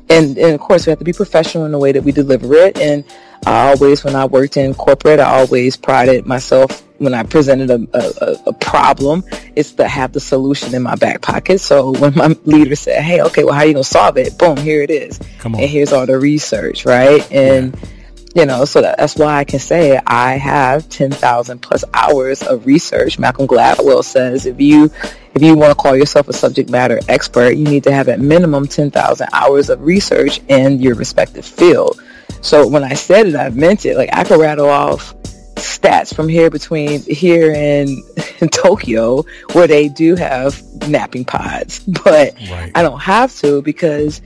And, 0.09 0.37
and 0.37 0.53
of 0.53 0.59
course 0.59 0.85
we 0.85 0.91
have 0.91 0.99
to 0.99 1.05
be 1.05 1.13
professional 1.13 1.65
in 1.65 1.71
the 1.71 1.79
way 1.79 1.91
that 1.91 2.03
we 2.03 2.11
deliver 2.11 2.53
it. 2.53 2.77
And 2.79 3.03
I 3.45 3.69
always, 3.69 4.03
when 4.03 4.15
I 4.15 4.25
worked 4.25 4.57
in 4.57 4.73
corporate, 4.73 5.19
I 5.19 5.39
always 5.39 5.75
prided 5.75 6.25
myself 6.25 6.83
when 6.97 7.13
I 7.13 7.23
presented 7.23 7.69
a, 7.69 7.87
a, 7.93 8.37
a, 8.47 8.53
problem, 8.53 9.23
is 9.55 9.73
to 9.73 9.87
have 9.87 10.13
the 10.13 10.19
solution 10.19 10.73
in 10.73 10.81
my 10.81 10.95
back 10.95 11.21
pocket. 11.21 11.59
So 11.59 11.91
when 11.91 12.15
my 12.15 12.35
leader 12.45 12.75
said, 12.75 13.03
"Hey, 13.03 13.21
okay, 13.21 13.43
well, 13.43 13.53
how 13.53 13.61
are 13.61 13.65
you 13.65 13.73
gonna 13.73 13.83
solve 13.83 14.17
it?" 14.17 14.37
Boom, 14.37 14.57
here 14.57 14.81
it 14.81 14.89
is. 14.89 15.19
Come 15.39 15.55
on. 15.55 15.61
And 15.61 15.69
here's 15.69 15.91
all 15.91 16.05
the 16.05 16.17
research, 16.17 16.85
right? 16.85 17.29
And 17.31 17.75
yeah. 17.75 17.89
You 18.35 18.45
know, 18.45 18.65
so 18.65 18.81
that, 18.81 18.97
that's 18.97 19.15
why 19.15 19.37
I 19.37 19.45
can 19.45 19.59
say 19.59 19.99
I 20.05 20.33
have 20.33 20.87
ten 20.89 21.09
thousand 21.09 21.59
plus 21.59 21.85
hours 21.93 22.43
of 22.43 22.65
research. 22.65 23.17
Malcolm 23.17 23.47
Gladwell 23.47 24.03
says 24.03 24.45
if 24.45 24.59
you 24.59 24.91
if 25.33 25.41
you 25.41 25.55
want 25.55 25.71
to 25.71 25.75
call 25.75 25.95
yourself 25.95 26.27
a 26.27 26.33
subject 26.33 26.69
matter 26.69 26.99
expert, 27.07 27.51
you 27.51 27.63
need 27.63 27.85
to 27.85 27.93
have 27.93 28.09
at 28.09 28.19
minimum 28.19 28.67
ten 28.67 28.91
thousand 28.91 29.29
hours 29.31 29.69
of 29.69 29.81
research 29.81 30.41
in 30.49 30.81
your 30.81 30.95
respective 30.95 31.45
field. 31.45 32.01
So 32.41 32.67
when 32.67 32.83
I 32.83 32.93
said 32.93 33.27
it, 33.27 33.35
I 33.35 33.49
meant 33.49 33.85
it. 33.85 33.95
Like 33.95 34.09
I 34.11 34.25
could 34.25 34.39
rattle 34.39 34.69
off 34.69 35.15
stats 35.55 36.13
from 36.13 36.27
here 36.27 36.49
between 36.49 37.01
here 37.03 37.53
and 37.55 37.89
in 38.41 38.49
Tokyo 38.49 39.23
where 39.53 39.67
they 39.67 39.87
do 39.87 40.15
have 40.15 40.61
napping 40.89 41.23
pods, 41.23 41.79
but 42.03 42.33
right. 42.51 42.71
I 42.75 42.81
don't 42.81 42.99
have 42.99 43.33
to 43.37 43.61
because 43.61 44.21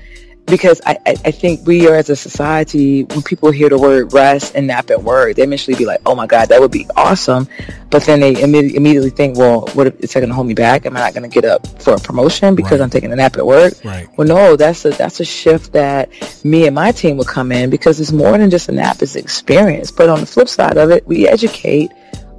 because 0.49 0.81
I, 0.85 0.97
I 1.05 1.31
think 1.31 1.65
we 1.65 1.87
are 1.87 1.95
as 1.95 2.09
a 2.09 2.15
society 2.15 3.03
when 3.03 3.21
people 3.21 3.51
hear 3.51 3.69
the 3.69 3.77
word 3.77 4.13
rest 4.13 4.55
and 4.55 4.67
nap 4.67 4.89
at 4.89 5.03
work 5.03 5.35
they 5.35 5.43
initially 5.43 5.77
be 5.77 5.85
like 5.85 6.01
oh 6.05 6.15
my 6.15 6.27
god 6.27 6.49
that 6.49 6.59
would 6.59 6.71
be 6.71 6.87
awesome. 6.95 7.47
But 7.89 8.03
then 8.03 8.19
they 8.19 8.35
imme- 8.35 8.73
immediately 8.73 9.09
think 9.09 9.37
well 9.37 9.67
what 9.73 9.87
if 9.87 9.99
it's 9.99 10.13
going 10.13 10.27
to 10.27 10.33
hold 10.33 10.47
me 10.47 10.53
back? 10.53 10.85
Am 10.85 10.95
i 10.95 10.99
not 10.99 11.13
going 11.13 11.29
to 11.29 11.33
get 11.33 11.45
up 11.45 11.65
for 11.81 11.93
a 11.93 11.99
promotion 11.99 12.55
because 12.55 12.79
right. 12.79 12.81
i'm 12.81 12.89
taking 12.89 13.11
a 13.11 13.15
nap 13.15 13.37
at 13.37 13.45
work? 13.45 13.73
Right. 13.83 14.07
Well 14.17 14.27
no 14.27 14.55
that's 14.55 14.85
a 14.85 14.89
that's 14.91 15.19
a 15.19 15.25
shift 15.25 15.73
that 15.73 16.09
me 16.43 16.65
and 16.65 16.75
my 16.75 16.91
team 16.91 17.17
will 17.17 17.25
come 17.25 17.51
in 17.51 17.69
because 17.69 17.99
it's 17.99 18.11
more 18.11 18.37
than 18.37 18.49
just 18.49 18.69
a 18.69 18.71
nap 18.71 19.01
it's 19.01 19.15
experience. 19.15 19.91
But 19.91 20.09
on 20.09 20.19
the 20.19 20.25
flip 20.25 20.49
side 20.49 20.77
of 20.77 20.91
it 20.91 21.07
we 21.07 21.27
educate 21.27 21.91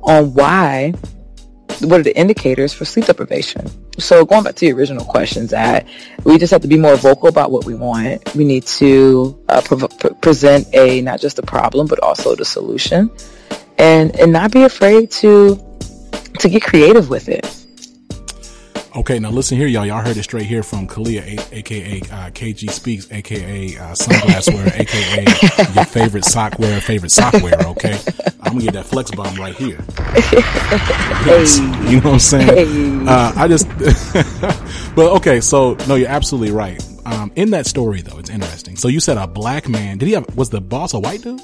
on 0.03 0.35
why 0.35 0.95
what 1.81 2.01
are 2.01 2.03
the 2.03 2.17
indicators 2.17 2.73
for 2.73 2.85
sleep 2.85 3.07
deprivation? 3.07 3.67
So 4.01 4.25
going 4.25 4.43
back 4.45 4.55
to 4.57 4.67
the 4.67 4.73
original 4.73 5.05
questions, 5.05 5.51
that 5.51 5.87
we 6.25 6.39
just 6.39 6.51
have 6.51 6.63
to 6.63 6.69
be 6.69 6.79
more 6.79 6.97
vocal 6.97 7.29
about 7.29 7.51
what 7.51 7.65
we 7.65 7.75
want. 7.75 8.35
We 8.35 8.45
need 8.45 8.67
to 8.67 9.39
uh, 9.49 9.63
pre- 9.63 9.89
pre- 9.89 10.15
present 10.21 10.67
a 10.75 11.01
not 11.03 11.21
just 11.21 11.39
a 11.39 11.43
problem 11.43 11.87
but 11.87 12.01
also 12.01 12.35
the 12.35 12.45
solution, 12.45 13.11
and 13.79 14.15
and 14.19 14.33
not 14.33 14.53
be 14.53 14.63
afraid 14.63 15.11
to 15.13 15.57
to 16.39 16.49
get 16.49 16.63
creative 16.63 17.11
with 17.11 17.29
it. 17.29 17.60
Okay, 18.97 19.21
now 19.21 19.31
listen 19.31 19.57
here, 19.57 19.69
y'all. 19.69 19.87
Y'all 19.87 20.03
heard 20.03 20.17
it 20.17 20.23
straight 20.25 20.47
here 20.47 20.65
from 20.65 20.89
Kalia, 20.89 21.23
a- 21.23 21.59
aka 21.59 22.01
uh, 22.01 22.31
KG 22.31 22.69
Speaks, 22.71 23.11
aka 23.13 23.77
uh, 23.77 23.93
sunglass 23.95 24.53
wearer, 24.53 24.69
aka 24.75 25.75
your 25.77 25.85
favorite 25.85 26.25
sock 26.25 26.59
wearer, 26.59 26.81
favorite 26.81 27.11
sock 27.13 27.35
wearer. 27.35 27.63
Okay, 27.69 27.97
I'm 28.43 28.53
gonna 28.55 28.65
get 28.65 28.75
that 28.75 28.87
flex 28.87 29.13
bomb 29.13 29.35
right 29.37 29.55
here. 29.55 29.79
Hey. 31.21 31.45
You 31.91 32.01
know 32.01 32.13
what 32.13 32.15
I'm 32.15 32.19
saying? 32.19 32.47
Hey. 32.47 33.07
Uh, 33.07 33.33
I 33.37 33.47
just, 33.47 33.69
but 34.97 35.13
okay. 35.17 35.41
So 35.43 35.75
no, 35.87 35.95
you're 35.97 36.09
absolutely 36.09 36.51
right. 36.51 36.83
Um, 37.05 37.31
in 37.37 37.51
that 37.51 37.67
story 37.67 38.01
though, 38.01 38.19
it's 38.19 38.31
interesting. 38.31 38.75
So 38.77 38.89
you 38.89 39.01
said 39.01 39.19
a 39.19 39.27
black 39.27 39.69
man. 39.69 39.99
Did 39.99 40.07
he 40.07 40.15
have? 40.15 40.35
Was 40.37 40.49
the 40.49 40.63
boss 40.63 40.95
a 40.95 40.99
white 40.99 41.21
dude? 41.21 41.41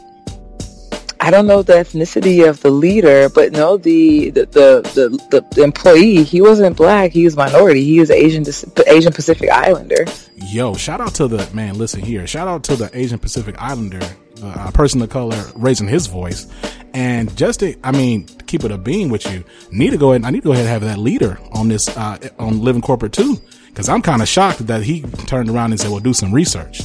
I 1.26 1.30
don't 1.30 1.48
know 1.48 1.60
the 1.60 1.72
ethnicity 1.72 2.48
of 2.48 2.60
the 2.60 2.70
leader, 2.70 3.28
but 3.28 3.50
no, 3.50 3.76
the 3.76 4.30
the 4.30 4.46
the, 4.46 5.08
the, 5.28 5.44
the 5.56 5.64
employee, 5.64 6.22
he 6.22 6.40
wasn't 6.40 6.76
black. 6.76 7.10
He 7.10 7.24
was 7.24 7.36
minority. 7.36 7.82
He 7.82 7.98
was 7.98 8.12
Asian 8.12 8.44
Asian 8.86 9.12
Pacific 9.12 9.50
Islander. 9.50 10.06
Yo, 10.36 10.74
shout 10.74 11.00
out 11.00 11.16
to 11.16 11.26
the 11.26 11.52
man. 11.52 11.78
Listen 11.78 12.00
here, 12.00 12.28
shout 12.28 12.46
out 12.46 12.62
to 12.62 12.76
the 12.76 12.96
Asian 12.96 13.18
Pacific 13.18 13.56
Islander, 13.58 14.06
uh, 14.40 14.70
person 14.70 15.02
of 15.02 15.10
color 15.10 15.44
raising 15.56 15.88
his 15.88 16.06
voice, 16.06 16.46
and 16.94 17.36
just 17.36 17.58
to, 17.58 17.74
I 17.82 17.90
mean, 17.90 18.28
keep 18.46 18.62
it 18.62 18.70
a 18.70 18.78
beam 18.78 19.08
with 19.08 19.28
you. 19.28 19.42
Need 19.72 19.90
to 19.90 19.98
go 19.98 20.12
ahead. 20.12 20.24
I 20.24 20.30
need 20.30 20.42
to 20.42 20.46
go 20.46 20.52
ahead 20.52 20.66
and 20.66 20.72
have 20.72 20.82
that 20.82 20.98
leader 20.98 21.40
on 21.50 21.66
this 21.66 21.88
uh, 21.88 22.18
on 22.38 22.60
Living 22.60 22.82
Corporate 22.82 23.12
too, 23.12 23.36
because 23.66 23.88
I'm 23.88 24.00
kind 24.00 24.22
of 24.22 24.28
shocked 24.28 24.64
that 24.68 24.84
he 24.84 25.02
turned 25.26 25.50
around 25.50 25.72
and 25.72 25.80
said, 25.80 25.90
"Well, 25.90 25.98
do 25.98 26.14
some 26.14 26.32
research." 26.32 26.82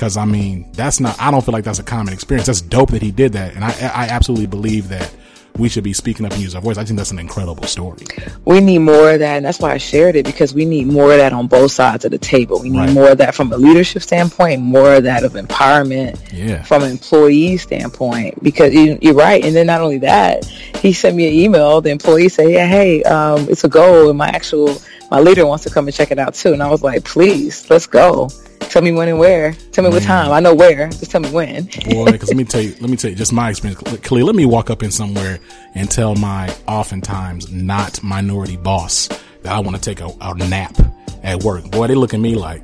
Cause 0.00 0.16
I 0.16 0.24
mean, 0.24 0.66
that's 0.72 0.98
not, 0.98 1.14
I 1.20 1.30
don't 1.30 1.44
feel 1.44 1.52
like 1.52 1.64
that's 1.64 1.78
a 1.78 1.82
common 1.82 2.14
experience. 2.14 2.46
That's 2.46 2.62
dope 2.62 2.90
that 2.92 3.02
he 3.02 3.10
did 3.10 3.34
that. 3.34 3.54
And 3.54 3.62
I, 3.62 3.68
I 3.68 4.08
absolutely 4.08 4.46
believe 4.46 4.88
that 4.88 5.14
we 5.58 5.68
should 5.68 5.84
be 5.84 5.92
speaking 5.92 6.24
up 6.24 6.32
and 6.32 6.40
use 6.40 6.54
our 6.54 6.62
voice. 6.62 6.78
I 6.78 6.84
think 6.84 6.96
that's 6.96 7.10
an 7.10 7.18
incredible 7.18 7.64
story. 7.64 8.06
We 8.46 8.62
need 8.62 8.78
more 8.78 9.10
of 9.10 9.18
that. 9.18 9.36
And 9.36 9.44
that's 9.44 9.58
why 9.58 9.72
I 9.72 9.76
shared 9.76 10.16
it 10.16 10.24
because 10.24 10.54
we 10.54 10.64
need 10.64 10.86
more 10.86 11.12
of 11.12 11.18
that 11.18 11.34
on 11.34 11.48
both 11.48 11.72
sides 11.72 12.06
of 12.06 12.12
the 12.12 12.18
table. 12.18 12.62
We 12.62 12.70
need 12.70 12.78
right. 12.78 12.92
more 12.94 13.10
of 13.10 13.18
that 13.18 13.34
from 13.34 13.52
a 13.52 13.58
leadership 13.58 14.00
standpoint, 14.00 14.62
more 14.62 14.94
of 14.94 15.02
that 15.02 15.22
of 15.22 15.32
empowerment 15.32 16.18
yeah. 16.32 16.62
from 16.62 16.82
an 16.82 16.92
employee 16.92 17.58
standpoint, 17.58 18.42
because 18.42 18.72
you, 18.72 18.98
are 19.04 19.12
right. 19.12 19.44
And 19.44 19.54
then 19.54 19.66
not 19.66 19.82
only 19.82 19.98
that, 19.98 20.46
he 20.46 20.94
sent 20.94 21.14
me 21.14 21.26
an 21.26 21.34
email. 21.34 21.82
The 21.82 21.90
employee 21.90 22.30
said, 22.30 22.48
yeah, 22.48 22.66
hey, 22.66 23.02
um, 23.02 23.50
it's 23.50 23.64
a 23.64 23.68
goal. 23.68 24.08
And 24.08 24.16
my 24.16 24.28
actual, 24.28 24.80
my 25.10 25.20
leader 25.20 25.44
wants 25.44 25.64
to 25.64 25.70
come 25.70 25.88
and 25.88 25.94
check 25.94 26.10
it 26.10 26.18
out 26.18 26.32
too. 26.32 26.54
And 26.54 26.62
I 26.62 26.70
was 26.70 26.82
like, 26.82 27.04
please, 27.04 27.68
let's 27.68 27.86
go. 27.86 28.30
Tell 28.70 28.82
me 28.82 28.92
when 28.92 29.08
and 29.08 29.18
where. 29.18 29.52
Tell 29.72 29.82
me 29.82 29.90
Man. 29.90 29.96
what 29.96 30.02
mm. 30.04 30.06
time. 30.06 30.30
I 30.30 30.38
know 30.38 30.54
where. 30.54 30.88
Just 30.90 31.10
tell 31.10 31.20
me 31.20 31.28
when. 31.30 31.64
Boy, 31.88 32.12
because 32.12 32.28
let 32.28 32.36
me 32.36 32.44
tell 32.44 32.60
you, 32.60 32.72
let 32.80 32.88
me 32.88 32.96
tell 32.96 33.10
you, 33.10 33.16
just 33.16 33.32
my 33.32 33.50
experience. 33.50 33.82
Kalia, 33.82 34.24
let 34.24 34.36
me 34.36 34.46
walk 34.46 34.70
up 34.70 34.84
in 34.84 34.92
somewhere 34.92 35.40
and 35.74 35.90
tell 35.90 36.14
my 36.14 36.54
oftentimes 36.68 37.50
not 37.50 38.00
minority 38.04 38.56
boss 38.56 39.08
that 39.42 39.52
I 39.52 39.58
want 39.58 39.74
to 39.74 39.82
take 39.82 40.00
a, 40.00 40.08
a 40.20 40.34
nap 40.34 40.76
at 41.24 41.42
work. 41.42 41.68
Boy, 41.68 41.88
they 41.88 41.96
look 41.96 42.14
at 42.14 42.20
me 42.20 42.36
like, 42.36 42.62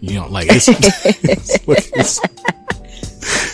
you 0.00 0.16
know, 0.16 0.28
like 0.28 0.48
it's, 0.50 0.68
it's, 0.68 1.58
it's, 1.66 2.20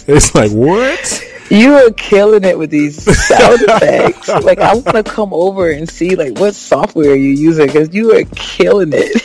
it's 0.09 0.35
like 0.35 0.51
what? 0.51 1.23
You 1.51 1.75
are 1.75 1.91
killing 1.93 2.43
it 2.43 2.59
with 2.59 2.71
these 2.71 3.01
sound 3.29 3.61
effects. 3.69 4.27
like 4.27 4.59
I 4.59 4.75
want 4.75 4.87
to 4.87 5.05
come 5.05 5.33
over 5.33 5.71
and 5.71 5.89
see 5.89 6.17
like 6.17 6.37
what 6.41 6.57
software 6.57 7.15
you're 7.15 7.37
using 7.37 7.67
because 7.67 7.95
you 7.95 8.13
are 8.17 8.25
killing 8.35 8.91
it. 8.93 9.24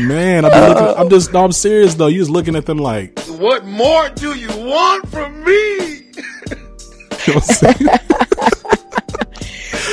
Man, 0.00 0.44
I'm, 0.44 0.68
looking, 0.68 1.00
I'm 1.00 1.10
just, 1.10 1.32
no, 1.32 1.44
I'm 1.44 1.52
serious 1.52 1.94
though. 1.94 2.06
You're 2.06 2.20
just 2.20 2.30
looking 2.30 2.56
at 2.56 2.66
them 2.66 2.78
like, 2.78 3.18
what 3.38 3.64
more 3.64 4.08
do 4.10 4.34
you 4.34 4.48
want 4.48 5.08
from 5.08 5.44
me? 5.44 6.02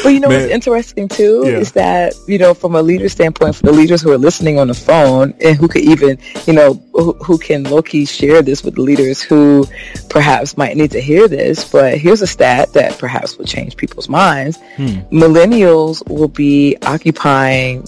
But 0.05 0.13
you 0.13 0.19
know 0.19 0.29
Man. 0.29 0.41
what's 0.41 0.53
interesting 0.53 1.07
too 1.07 1.41
yeah. 1.47 1.57
is 1.57 1.71
that 1.71 2.13
you 2.27 2.37
know 2.37 2.53
from 2.53 2.75
a 2.75 2.81
leader 2.83 3.09
standpoint, 3.09 3.55
for 3.55 3.63
the 3.63 3.71
leaders 3.71 4.03
who 4.03 4.11
are 4.11 4.19
listening 4.19 4.59
on 4.59 4.67
the 4.67 4.75
phone 4.75 5.33
and 5.41 5.57
who 5.57 5.67
could 5.67 5.81
even 5.81 6.19
you 6.45 6.53
know 6.53 6.75
who, 6.93 7.13
who 7.13 7.39
can 7.39 7.63
low 7.63 7.81
key 7.81 8.05
share 8.05 8.43
this 8.43 8.63
with 8.63 8.75
the 8.75 8.81
leaders 8.81 9.23
who 9.23 9.65
perhaps 10.11 10.57
might 10.57 10.77
need 10.77 10.91
to 10.91 11.01
hear 11.01 11.27
this. 11.27 11.67
But 11.67 11.97
here's 11.97 12.21
a 12.21 12.27
stat 12.27 12.71
that 12.73 12.99
perhaps 12.99 13.35
will 13.39 13.45
change 13.45 13.77
people's 13.77 14.07
minds: 14.07 14.59
hmm. 14.75 14.99
millennials 15.11 16.07
will 16.07 16.27
be 16.27 16.77
occupying 16.83 17.81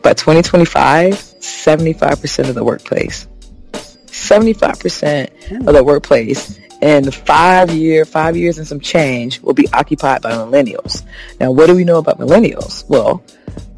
by 0.00 0.14
2025 0.14 1.27
75% 1.40 2.48
of 2.48 2.54
the 2.54 2.64
workplace. 2.64 3.26
75% 3.72 5.66
of 5.66 5.74
the 5.74 5.84
workplace 5.84 6.58
in 6.80 7.10
five 7.10 7.70
year, 7.70 8.04
five 8.04 8.36
years 8.36 8.58
and 8.58 8.66
some 8.66 8.80
change 8.80 9.40
will 9.40 9.54
be 9.54 9.68
occupied 9.72 10.22
by 10.22 10.32
millennials. 10.32 11.04
Now, 11.40 11.50
what 11.50 11.66
do 11.66 11.74
we 11.74 11.84
know 11.84 11.98
about 11.98 12.18
millennials? 12.18 12.88
Well, 12.88 13.22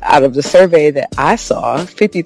out 0.03 0.23
of 0.23 0.35
the 0.35 0.43
survey 0.43 0.91
that 0.91 1.09
I 1.17 1.37
saw, 1.37 1.85
50 1.85 2.23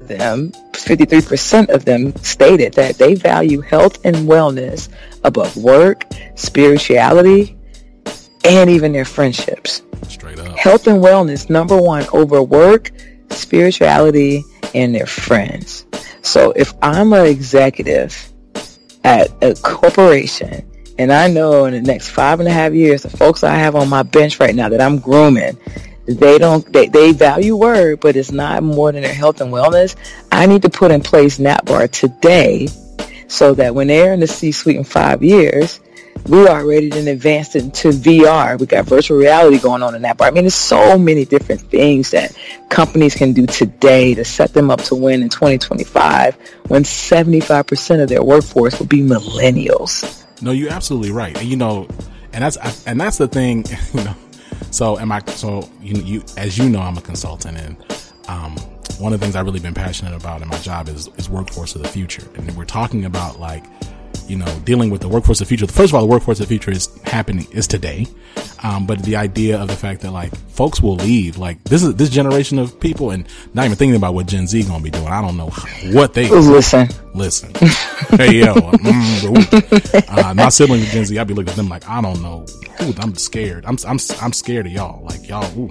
them, 0.00 0.52
53% 0.72 1.68
of 1.68 1.84
them 1.84 2.14
stated 2.16 2.74
that 2.74 2.96
they 2.96 3.14
value 3.14 3.60
health 3.60 4.04
and 4.04 4.16
wellness 4.16 4.88
above 5.24 5.56
work, 5.56 6.04
spirituality, 6.34 7.56
and 8.44 8.68
even 8.68 8.92
their 8.92 9.04
friendships. 9.04 9.82
Straight 10.08 10.38
up. 10.38 10.56
Health 10.56 10.86
and 10.86 11.02
wellness, 11.02 11.48
number 11.48 11.80
one, 11.80 12.04
over 12.12 12.42
work, 12.42 12.90
spirituality, 13.30 14.44
and 14.74 14.94
their 14.94 15.06
friends. 15.06 15.86
So 16.22 16.52
if 16.52 16.72
I'm 16.82 17.12
an 17.12 17.26
executive 17.26 18.32
at 19.04 19.30
a 19.42 19.54
corporation 19.54 20.68
and 20.98 21.12
I 21.12 21.28
know 21.28 21.64
in 21.64 21.72
the 21.74 21.80
next 21.80 22.10
five 22.10 22.40
and 22.40 22.48
a 22.48 22.52
half 22.52 22.72
years, 22.72 23.02
the 23.02 23.10
folks 23.10 23.42
I 23.42 23.54
have 23.54 23.74
on 23.74 23.88
my 23.88 24.02
bench 24.02 24.38
right 24.38 24.54
now 24.54 24.68
that 24.68 24.80
I'm 24.80 24.98
grooming, 24.98 25.58
they 26.06 26.38
don't, 26.38 26.70
they, 26.72 26.88
they 26.88 27.12
value 27.12 27.56
word, 27.56 28.00
but 28.00 28.16
it's 28.16 28.32
not 28.32 28.62
more 28.62 28.92
than 28.92 29.02
their 29.02 29.14
health 29.14 29.40
and 29.40 29.52
wellness. 29.52 29.96
I 30.30 30.46
need 30.46 30.62
to 30.62 30.70
put 30.70 30.90
in 30.90 31.00
place 31.00 31.38
NAPBAR 31.38 31.90
today 31.90 32.68
so 33.28 33.54
that 33.54 33.74
when 33.74 33.86
they're 33.86 34.12
in 34.12 34.20
the 34.20 34.26
C-suite 34.26 34.76
in 34.76 34.84
five 34.84 35.22
years, 35.22 35.80
we 36.28 36.46
are 36.46 36.60
already 36.60 36.88
then 36.88 37.08
advanced 37.08 37.56
into 37.56 37.90
VR. 37.90 38.58
We 38.58 38.66
got 38.66 38.86
virtual 38.86 39.18
reality 39.18 39.58
going 39.58 39.82
on 39.82 39.94
in 39.94 40.02
that 40.02 40.18
part. 40.18 40.32
I 40.32 40.34
mean, 40.34 40.44
there's 40.44 40.54
so 40.54 40.98
many 40.98 41.24
different 41.24 41.60
things 41.62 42.10
that 42.12 42.36
companies 42.68 43.14
can 43.14 43.32
do 43.32 43.46
today 43.46 44.14
to 44.14 44.24
set 44.24 44.54
them 44.54 44.70
up 44.70 44.82
to 44.82 44.94
win 44.94 45.22
in 45.22 45.28
2025 45.28 46.36
when 46.68 46.84
75% 46.84 48.02
of 48.02 48.08
their 48.08 48.22
workforce 48.22 48.78
will 48.78 48.86
be 48.86 49.00
millennials. 49.00 50.24
No, 50.40 50.52
you're 50.52 50.72
absolutely 50.72 51.12
right. 51.12 51.36
And 51.36 51.48
you 51.48 51.56
know, 51.56 51.88
and 52.32 52.44
that's, 52.44 52.86
and 52.86 53.00
that's 53.00 53.18
the 53.18 53.28
thing, 53.28 53.64
you 53.94 54.04
know, 54.04 54.14
so 54.70 54.98
am 54.98 55.12
I, 55.12 55.20
so 55.26 55.68
you, 55.80 56.02
you, 56.02 56.24
as 56.36 56.56
you 56.56 56.68
know, 56.68 56.80
I'm 56.80 56.96
a 56.96 57.02
consultant 57.02 57.58
and, 57.58 57.76
um, 58.28 58.56
one 58.98 59.12
of 59.12 59.18
the 59.18 59.26
things 59.26 59.34
I've 59.34 59.44
really 59.44 59.58
been 59.58 59.74
passionate 59.74 60.14
about 60.14 60.42
in 60.42 60.48
my 60.48 60.58
job 60.58 60.88
is, 60.88 61.08
is 61.16 61.28
workforce 61.28 61.74
of 61.74 61.82
the 61.82 61.88
future. 61.88 62.28
And 62.36 62.56
we're 62.56 62.64
talking 62.64 63.04
about 63.04 63.40
like, 63.40 63.64
you 64.32 64.38
know, 64.38 64.58
dealing 64.64 64.88
with 64.88 65.02
the 65.02 65.08
workforce 65.08 65.42
of 65.42 65.46
the 65.46 65.48
future. 65.50 65.66
First 65.70 65.90
of 65.90 65.94
all, 65.96 66.00
the 66.00 66.06
workforce 66.06 66.40
of 66.40 66.48
the 66.48 66.48
future 66.48 66.70
is 66.70 66.88
happening, 67.04 67.46
is 67.52 67.66
today. 67.66 68.06
Um, 68.62 68.86
but 68.86 69.02
the 69.02 69.16
idea 69.16 69.60
of 69.60 69.68
the 69.68 69.76
fact 69.76 70.00
that 70.00 70.10
like 70.12 70.34
folks 70.48 70.80
will 70.80 70.94
leave, 70.94 71.36
like 71.36 71.62
this 71.64 71.82
is 71.82 71.94
this 71.96 72.08
generation 72.08 72.58
of 72.58 72.80
people 72.80 73.10
and 73.10 73.28
not 73.52 73.66
even 73.66 73.76
thinking 73.76 73.96
about 73.96 74.14
what 74.14 74.26
Gen 74.26 74.46
Z 74.46 74.62
gonna 74.62 74.82
be 74.82 74.90
doing. 74.90 75.06
I 75.08 75.20
don't 75.20 75.36
know 75.36 75.50
what 75.92 76.14
they 76.14 76.28
listen. 76.30 76.88
Listen. 77.14 77.52
hey 78.16 78.40
yo, 78.40 78.54
mm, 78.54 80.08
uh, 80.08 80.34
my 80.34 80.48
siblings 80.48 80.90
Gen 80.92 81.04
Z, 81.04 81.18
I'd 81.18 81.26
be 81.26 81.34
looking 81.34 81.50
at 81.50 81.56
them 81.56 81.68
like, 81.68 81.86
I 81.86 82.00
don't 82.00 82.22
know. 82.22 82.46
Ooh, 82.82 82.94
I'm 82.98 83.14
scared. 83.16 83.66
I'm, 83.66 83.76
I'm, 83.86 83.98
I'm 84.20 84.32
scared 84.32 84.66
of 84.66 84.72
y'all. 84.72 85.04
Like 85.04 85.28
y'all, 85.28 85.46
ooh. 85.58 85.70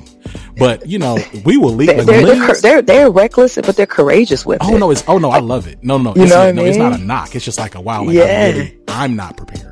But 0.57 0.87
you 0.87 0.99
know, 0.99 1.17
we 1.43 1.57
will 1.57 1.73
leave. 1.73 1.87
They're, 1.87 2.03
they're, 2.05 2.25
they're, 2.25 2.55
they're, 2.55 2.81
they're, 2.83 3.09
reckless, 3.09 3.55
but 3.55 3.75
they're 3.75 3.87
courageous 3.87 4.45
with 4.45 4.59
oh, 4.61 4.75
it. 4.75 4.79
no, 4.79 4.91
it's, 4.91 5.03
oh 5.07 5.17
no, 5.17 5.31
I 5.31 5.39
love 5.39 5.67
it. 5.67 5.83
No, 5.83 5.97
no, 5.97 6.13
you 6.15 6.23
it's, 6.23 6.31
know 6.31 6.43
no, 6.43 6.49
I 6.49 6.51
mean? 6.51 6.67
it's 6.67 6.77
not 6.77 6.93
a 6.93 6.97
knock. 6.99 7.35
It's 7.35 7.43
just 7.43 7.57
like 7.57 7.73
a 7.73 7.81
wow. 7.81 8.03
Like, 8.03 8.15
yeah. 8.15 8.23
I'm, 8.23 8.55
really, 8.55 8.79
I'm 8.87 9.15
not 9.15 9.37
prepared. 9.37 9.67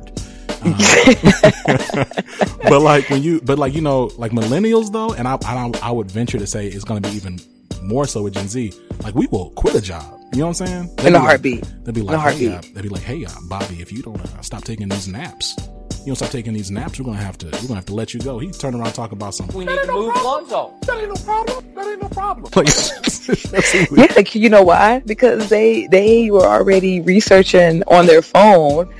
Um, 0.62 0.76
but 2.64 2.80
like 2.82 3.08
when 3.08 3.22
you, 3.22 3.40
but 3.40 3.58
like 3.58 3.72
you 3.72 3.80
know, 3.80 4.10
like 4.18 4.32
millennials 4.32 4.92
though, 4.92 5.14
and 5.14 5.26
I, 5.26 5.38
I, 5.46 5.70
I 5.82 5.90
would 5.90 6.10
venture 6.10 6.38
to 6.38 6.46
say 6.46 6.66
it's 6.66 6.84
going 6.84 7.02
to 7.02 7.08
be 7.08 7.16
even 7.16 7.38
more 7.80 8.06
so 8.06 8.24
with 8.24 8.34
Gen 8.34 8.46
Z. 8.46 8.74
Like 9.02 9.14
we 9.14 9.26
will 9.28 9.50
quit 9.52 9.74
a 9.74 9.80
job. 9.80 10.19
You 10.32 10.40
know 10.40 10.48
what 10.48 10.60
I'm 10.60 10.66
saying? 10.66 10.96
They'd 10.96 11.06
In 11.08 11.14
a 11.16 11.20
heartbeat. 11.20 11.62
Like, 11.62 11.84
they'd 11.84 11.94
be 11.94 12.02
like, 12.02 12.34
hey, 12.34 12.48
uh, 12.52 12.60
they'd 12.74 12.82
be 12.82 12.88
like, 12.88 13.02
hey, 13.02 13.24
uh, 13.24 13.30
Bobby, 13.48 13.82
if 13.82 13.92
you 13.92 14.00
don't 14.00 14.20
uh, 14.20 14.42
stop 14.42 14.62
taking 14.62 14.88
these 14.88 15.08
naps, 15.08 15.56
you 15.58 16.06
don't 16.06 16.16
stop 16.16 16.30
taking 16.30 16.52
these 16.52 16.70
naps, 16.70 16.98
we're 17.00 17.04
gonna 17.04 17.18
have 17.18 17.36
to 17.38 17.46
we're 17.46 17.62
gonna 17.62 17.74
have 17.74 17.86
to 17.86 17.94
let 17.94 18.14
you 18.14 18.20
go. 18.20 18.38
He 18.38 18.50
turned 18.52 18.76
around 18.76 18.92
talking 18.92 19.18
about 19.18 19.34
something. 19.34 19.56
We 19.58 19.64
need 19.64 19.78
to 19.80 19.86
no 19.86 20.06
move 20.06 20.14
Lonzo. 20.22 20.72
That 20.82 20.98
ain't 20.98 21.08
no 21.08 21.14
problem. 21.16 21.74
That 21.74 21.86
ain't 21.86 22.02
no 22.02 22.08
problem. 22.08 22.50
Like, 23.92 24.34
yeah, 24.34 24.40
you 24.40 24.48
know 24.48 24.62
why? 24.62 25.00
Because 25.00 25.48
they 25.50 25.86
they 25.88 26.30
were 26.30 26.46
already 26.46 27.00
researching 27.00 27.82
on 27.86 28.06
their 28.06 28.22
phone 28.22 28.92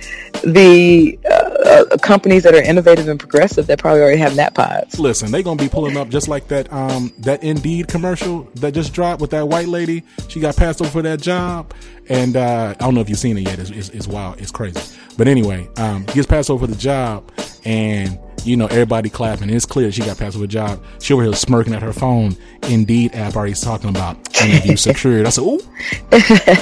the 0.44 1.18
uh, 1.64 1.96
companies 1.98 2.42
that 2.42 2.54
are 2.54 2.62
innovative 2.62 3.08
and 3.08 3.18
progressive 3.18 3.66
that 3.66 3.78
probably 3.78 4.00
already 4.00 4.18
have 4.18 4.36
nap 4.36 4.54
pods. 4.54 4.98
Listen, 4.98 5.30
they're 5.30 5.42
gonna 5.42 5.60
be 5.60 5.68
pulling 5.68 5.96
up 5.96 6.08
just 6.08 6.28
like 6.28 6.48
that 6.48 6.72
um 6.72 7.12
that 7.18 7.42
Indeed 7.42 7.88
commercial 7.88 8.44
that 8.56 8.72
just 8.72 8.92
dropped 8.92 9.20
with 9.20 9.30
that 9.30 9.48
white 9.48 9.68
lady. 9.68 10.02
She 10.28 10.40
got 10.40 10.56
passed 10.56 10.80
over 10.80 10.90
for 10.90 11.02
that 11.02 11.20
job, 11.20 11.72
and 12.08 12.36
uh, 12.36 12.74
I 12.78 12.84
don't 12.84 12.94
know 12.94 13.00
if 13.00 13.08
you've 13.08 13.18
seen 13.18 13.38
it 13.38 13.42
yet. 13.42 13.58
It's, 13.58 13.70
it's, 13.70 13.88
it's 13.90 14.06
wild. 14.08 14.40
It's 14.40 14.50
crazy. 14.50 14.80
But 15.16 15.28
anyway, 15.28 15.68
um, 15.76 16.04
gets 16.06 16.26
passed 16.26 16.50
over 16.50 16.66
for 16.66 16.72
the 16.72 16.78
job, 16.78 17.30
and 17.64 18.18
you 18.44 18.56
know 18.56 18.66
everybody 18.66 19.10
clapping. 19.10 19.50
It's 19.50 19.66
clear 19.66 19.92
she 19.92 20.02
got 20.02 20.18
passed 20.18 20.36
over 20.36 20.46
the 20.46 20.52
job. 20.52 20.82
She 21.00 21.14
over 21.14 21.22
here 21.22 21.32
smirking 21.34 21.74
at 21.74 21.82
her 21.82 21.92
phone. 21.92 22.36
Indeed, 22.64 23.14
app 23.14 23.36
already 23.36 23.54
talking 23.54 23.90
about 23.90 24.16
interview 24.42 24.76
secured. 24.76 25.26
I 25.26 25.30
said, 25.30 25.42
ooh, 25.44 25.60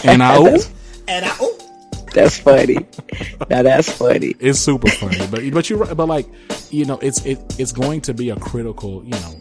and 0.04 0.22
I 0.22 0.38
ooh, 0.38 0.60
and 1.06 1.24
I 1.24 1.36
ooh. 1.42 1.67
That's 2.12 2.38
funny. 2.38 2.86
now 3.50 3.62
that's 3.62 3.90
funny. 3.90 4.34
It's 4.40 4.58
super 4.58 4.88
funny, 4.90 5.26
but 5.30 5.50
but 5.52 5.70
you're. 5.70 5.94
But 5.94 6.06
like, 6.06 6.26
you 6.70 6.84
know, 6.84 6.98
it's 6.98 7.24
it 7.24 7.38
it's 7.58 7.72
going 7.72 8.00
to 8.02 8.14
be 8.14 8.30
a 8.30 8.36
critical. 8.36 9.04
You 9.04 9.10
know, 9.10 9.40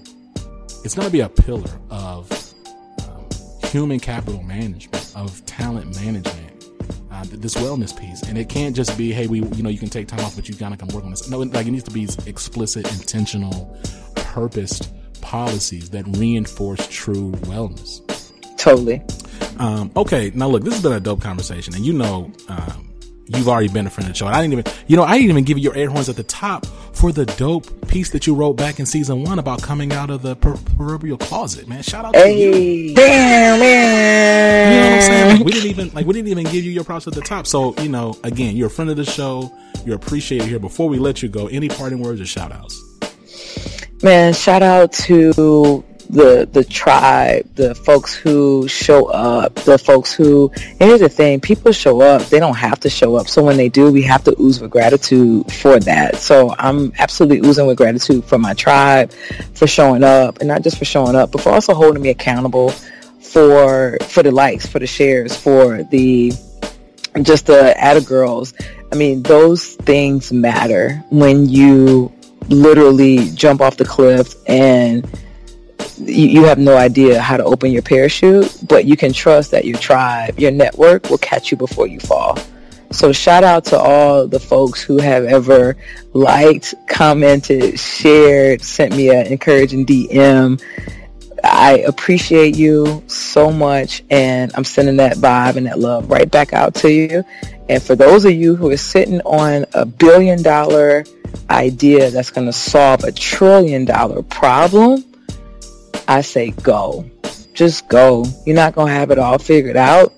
it's 0.84 0.96
going 0.96 1.08
to 1.08 1.12
be 1.12 1.22
a 1.22 1.30
pillar 1.30 1.70
of 1.90 2.32
um, 3.08 3.26
human 3.70 4.00
capital 4.00 4.44
management, 4.44 5.14
of 5.16 5.46
talent 5.46 5.96
management, 6.02 6.66
uh, 7.12 7.26
this 7.30 7.56
wellness 7.56 7.98
piece. 7.98 8.24
And 8.24 8.38
it 8.38 8.50
can't 8.50 8.76
just 8.76 8.98
be, 8.98 9.12
hey, 9.12 9.28
we, 9.28 9.44
you 9.44 9.64
know, 9.64 9.70
you 9.70 9.80
can 9.80 9.90
take 9.90 10.08
time 10.08 10.20
off, 10.22 10.36
but 10.36 10.48
you 10.48 10.56
gotta 10.56 10.78
come 10.78 10.90
work 10.90 11.04
on 11.04 11.10
this. 11.10 11.30
No, 11.30 11.40
like 11.40 11.68
it 11.68 11.72
needs 11.72 11.84
to 11.84 11.92
be 11.92 12.08
explicit, 12.26 12.90
intentional, 12.94 13.78
purposed 14.16 14.94
policies 15.22 15.90
that 15.90 16.06
reinforce 16.18 16.88
true 16.88 17.32
wellness. 17.44 18.02
Totally. 18.58 19.02
Um, 19.60 19.92
okay, 19.96 20.32
now 20.34 20.48
look, 20.48 20.64
this 20.64 20.74
has 20.74 20.84
been 20.84 20.94
a 20.94 21.00
dope 21.00 21.22
conversation, 21.22 21.76
and 21.76 21.86
you 21.86 21.94
know, 21.94 22.32
um, 22.48 22.88
you've 23.28 23.50
already 23.50 23.68
been 23.68 23.86
a 23.88 23.90
friend 23.90 24.08
of 24.08 24.14
the 24.14 24.18
show. 24.18 24.28
And 24.28 24.36
I 24.36 24.42
didn't 24.42 24.60
even, 24.60 24.74
you 24.88 24.96
know, 24.96 25.04
I 25.04 25.18
didn't 25.18 25.32
even 25.32 25.44
give 25.44 25.58
you 25.58 25.66
your 25.66 25.76
air 25.76 25.90
horns 25.90 26.10
at 26.10 26.16
the 26.16 26.24
top 26.24 26.66
for 26.66 27.12
the 27.12 27.26
dope 27.26 27.88
piece 27.88 28.12
that 28.12 28.26
you 28.26 28.36
wrote 28.36 28.54
back 28.54 28.80
in 28.80 28.86
season 28.86 29.24
one 29.24 29.40
about 29.40 29.62
coming 29.62 29.92
out 29.94 30.10
of 30.10 30.22
the 30.22 30.36
proverbial 30.36 31.18
closet, 31.18 31.68
man. 31.68 31.84
Shout 31.84 32.06
out 32.06 32.14
to 32.14 32.20
hey, 32.20 32.88
you. 32.90 32.96
Damn, 32.96 33.60
man. 33.60 34.74
You 34.74 34.80
know 34.80 34.86
what 34.86 34.96
I'm 34.96 35.02
saying? 35.02 35.38
Like, 35.38 35.46
we 35.46 35.52
didn't 35.52 35.70
even, 35.70 35.94
like, 35.94 36.06
we 36.06 36.14
didn't 36.14 36.30
even 36.30 36.46
give 36.46 36.64
you 36.64 36.72
your 36.72 36.84
props 36.84 37.08
at 37.08 37.14
the 37.14 37.22
top. 37.22 37.48
So, 37.48 37.76
you 37.82 37.90
know, 37.90 38.18
again, 38.24 38.56
you're 38.56 38.68
a 38.68 38.72
friend 38.72 38.90
of 38.90 38.98
the 38.98 39.06
show. 39.06 39.52
You're 39.86 39.96
appreciated 39.96 40.48
here. 40.48 40.60
Before 40.60 40.90
we 40.90 40.98
let 41.00 41.22
you 41.22 41.30
go, 41.30 41.48
any 41.48 41.70
parting 41.70 42.00
words 42.00 42.22
or 42.22 42.26
shout 42.26 42.52
outs? 42.52 42.82
Man, 44.04 44.34
shout 44.34 44.62
out 44.62 44.94
to 44.94 45.84
the 46.10 46.48
the 46.52 46.64
tribe, 46.64 47.46
the 47.56 47.76
folks 47.76 48.14
who 48.14 48.68
show 48.68 49.06
up, 49.06 49.56
the 49.56 49.78
folks 49.78 50.14
who 50.14 50.52
here's 50.80 51.00
the 51.00 51.10
thing, 51.10 51.40
people 51.40 51.72
show 51.72 52.02
up, 52.02 52.22
they 52.24 52.40
don't 52.40 52.56
have 52.56 52.80
to 52.82 52.90
show 52.90 53.16
up. 53.16 53.28
So 53.28 53.44
when 53.44 53.58
they 53.58 53.70
do, 53.70 53.92
we 53.92 54.02
have 54.04 54.24
to 54.26 54.36
ooze 54.42 54.60
with 54.60 54.72
gratitude 54.72 55.52
for 55.52 55.80
that. 55.80 56.16
So 56.16 56.56
I'm 56.58 56.94
absolutely 57.00 57.48
oozing 57.48 57.68
with 57.68 57.78
gratitude 57.78 58.24
for 58.26 58.38
my 58.38 58.54
tribe, 58.54 59.12
for 59.54 59.68
showing 59.68 60.04
up, 60.04 60.40
and 60.40 60.48
not 60.48 60.62
just 60.62 60.78
for 60.78 60.86
showing 60.86 61.16
up, 61.16 61.32
but 61.32 61.42
for 61.42 61.52
also 61.52 61.74
holding 61.74 62.02
me 62.02 62.10
accountable 62.10 62.70
for 63.22 63.98
for 64.02 64.24
the 64.24 64.32
likes, 64.32 64.66
for 64.66 64.80
the 64.80 64.88
shares, 64.88 65.36
for 65.36 65.84
the 65.84 66.32
just 67.22 67.48
the 67.48 67.80
atta 67.82 68.02
girls. 68.02 68.54
I 68.92 68.96
mean, 68.96 69.24
those 69.24 69.76
things 69.76 70.32
matter 70.32 71.04
when 71.10 71.50
you 71.50 72.12
literally 72.50 73.30
jump 73.32 73.62
off 73.62 73.78
the 73.78 73.86
cliff 73.86 74.36
and 74.48 75.06
you, 75.98 76.28
you 76.28 76.44
have 76.46 76.58
no 76.60 76.78
idea 76.78 77.22
how 77.22 77.38
to 77.38 77.44
open 77.44 77.72
your 77.72 77.82
parachute, 77.82 78.64
but 78.68 78.86
you 78.86 78.98
can 78.98 79.14
trust 79.14 79.52
that 79.52 79.66
your 79.66 79.78
tribe, 79.78 80.40
your 80.40 80.52
network 80.52 81.10
will 81.10 81.18
catch 81.18 81.52
you 81.52 81.58
before 81.58 81.88
you 81.88 82.00
fall. 82.00 82.38
So 82.92 83.12
shout 83.12 83.44
out 83.44 83.66
to 83.66 83.78
all 83.78 84.28
the 84.28 84.40
folks 84.40 84.82
who 84.82 84.98
have 84.98 85.26
ever 85.26 85.76
liked, 86.14 86.74
commented, 86.88 87.80
shared, 87.80 88.62
sent 88.62 88.96
me 88.96 89.10
an 89.10 89.28
encouraging 89.28 89.86
DM. 89.86 90.62
I 91.44 91.80
appreciate 91.80 92.56
you 92.56 93.04
so 93.08 93.52
much 93.52 94.04
and 94.10 94.52
I'm 94.56 94.64
sending 94.64 94.98
that 94.98 95.18
vibe 95.18 95.58
and 95.58 95.66
that 95.68 95.80
love 95.80 96.10
right 96.10 96.30
back 96.30 96.54
out 96.54 96.76
to 96.76 96.92
you. 96.92 97.24
And 97.70 97.84
for 97.84 97.96
those 97.96 98.24
of 98.24 98.32
you 98.32 98.56
who 98.56 98.72
are 98.72 98.78
sitting 98.78 99.22
on 99.22 99.66
a 99.74 99.86
billion 99.86 100.42
dollar 100.42 101.04
idea 101.50 102.10
that's 102.10 102.30
going 102.30 102.48
to 102.48 102.54
solve 102.54 103.04
a 103.04 103.12
trillion 103.12 103.86
dollar 103.86 104.24
problem, 104.24 105.04
I 106.08 106.22
say 106.22 106.52
go. 106.52 107.10
Just 107.54 107.88
go. 107.88 108.26
You're 108.46 108.56
not 108.56 108.76
going 108.76 108.88
to 108.88 108.94
have 108.94 109.12
it 109.12 109.20
all 109.20 109.40
figured 109.40 109.78
out, 109.78 110.14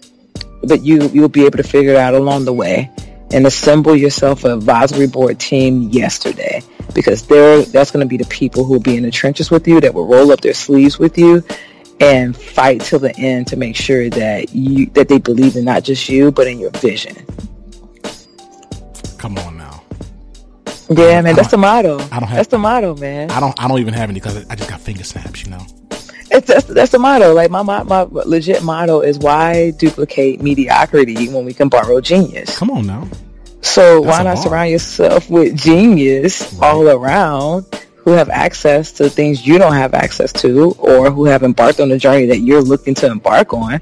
but 0.63 0.83
you, 0.83 1.07
you'll 1.09 1.29
be 1.29 1.45
able 1.45 1.57
to 1.57 1.63
figure 1.63 1.91
it 1.91 1.97
out 1.97 2.13
along 2.13 2.45
the 2.45 2.53
way 2.53 2.91
and 3.31 3.45
assemble 3.45 3.95
yourself 3.95 4.43
an 4.43 4.51
advisory 4.51 5.07
board 5.07 5.39
team 5.39 5.89
yesterday 5.89 6.61
because 6.93 7.25
they're, 7.27 7.63
that's 7.63 7.91
going 7.91 8.05
to 8.05 8.09
be 8.09 8.17
the 8.17 8.25
people 8.25 8.63
who 8.63 8.73
will 8.73 8.79
be 8.79 8.97
in 8.97 9.03
the 9.03 9.11
trenches 9.11 9.51
with 9.51 9.67
you 9.67 9.79
that 9.81 9.93
will 9.93 10.07
roll 10.07 10.31
up 10.31 10.41
their 10.41 10.53
sleeves 10.53 10.99
with 10.99 11.17
you 11.17 11.43
and 11.99 12.35
fight 12.35 12.81
till 12.81 12.99
the 12.99 13.15
end 13.17 13.47
to 13.47 13.57
make 13.57 13.75
sure 13.75 14.09
that 14.09 14.55
you 14.55 14.85
that 14.87 15.09
they 15.09 15.19
believe 15.19 15.55
in 15.55 15.65
not 15.65 15.83
just 15.83 16.07
you 16.07 16.31
but 16.31 16.47
in 16.47 16.59
your 16.59 16.71
vision. 16.71 17.15
Come 19.17 19.37
on 19.39 19.57
now. 19.57 19.83
Yeah, 20.89 21.21
man, 21.21 21.35
that's 21.35 21.51
the 21.51 21.57
motto. 21.57 21.99
I 21.99 22.19
don't 22.19 22.29
have, 22.29 22.37
that's 22.37 22.47
the 22.47 22.57
motto, 22.57 22.95
man. 22.95 23.29
I 23.31 23.39
don't. 23.39 23.61
I 23.61 23.67
don't 23.67 23.79
even 23.79 23.93
have 23.93 24.09
any 24.09 24.19
because 24.19 24.49
I 24.49 24.55
just 24.55 24.69
got 24.69 24.79
finger 24.79 25.03
snaps. 25.03 25.43
You 25.43 25.51
know. 25.51 25.65
It's, 26.31 26.47
that's, 26.47 26.65
that's 26.65 26.91
the 26.91 26.99
motto. 26.99 27.33
Like 27.33 27.49
my, 27.49 27.61
my 27.63 27.83
my 27.83 28.03
legit 28.03 28.63
motto 28.63 29.01
is 29.01 29.17
why 29.17 29.71
duplicate 29.71 30.41
mediocrity 30.41 31.27
when 31.29 31.45
we 31.45 31.53
can 31.53 31.69
borrow 31.69 31.99
genius. 32.01 32.57
Come 32.57 32.71
on 32.71 32.87
now. 32.87 33.07
So 33.61 34.01
that's 34.01 34.17
why 34.17 34.23
not 34.23 34.37
surround 34.37 34.69
yourself 34.69 35.29
with 35.29 35.57
genius 35.57 36.53
right. 36.53 36.69
all 36.69 36.87
around 36.87 37.65
who 37.97 38.11
have 38.11 38.29
access 38.29 38.91
to 38.93 39.09
things 39.09 39.45
you 39.45 39.57
don't 39.57 39.73
have 39.73 39.93
access 39.93 40.31
to, 40.31 40.71
or 40.79 41.11
who 41.11 41.25
have 41.25 41.43
embarked 41.43 41.79
on 41.79 41.91
a 41.91 41.97
journey 41.97 42.25
that 42.25 42.39
you're 42.39 42.61
looking 42.61 42.95
to 42.95 43.07
embark 43.07 43.53
on. 43.53 43.81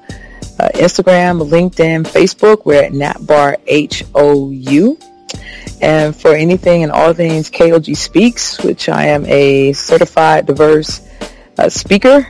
uh, 0.62 0.70
Instagram, 0.76 1.50
LinkedIn, 1.50 2.04
Facebook. 2.04 2.66
We're 2.66 2.84
at 2.84 2.92
NapBarHOU. 2.92 5.08
And 5.82 6.16
for 6.16 6.36
anything 6.36 6.84
and 6.84 6.92
all 6.92 7.14
things 7.14 7.50
KOG 7.50 7.98
Speaks, 7.98 8.64
which 8.64 8.88
I 8.88 9.06
am 9.06 9.26
a 9.26 9.74
certified 9.74 10.46
diverse 10.46 11.02
uh, 11.58 11.68
speaker, 11.70 12.28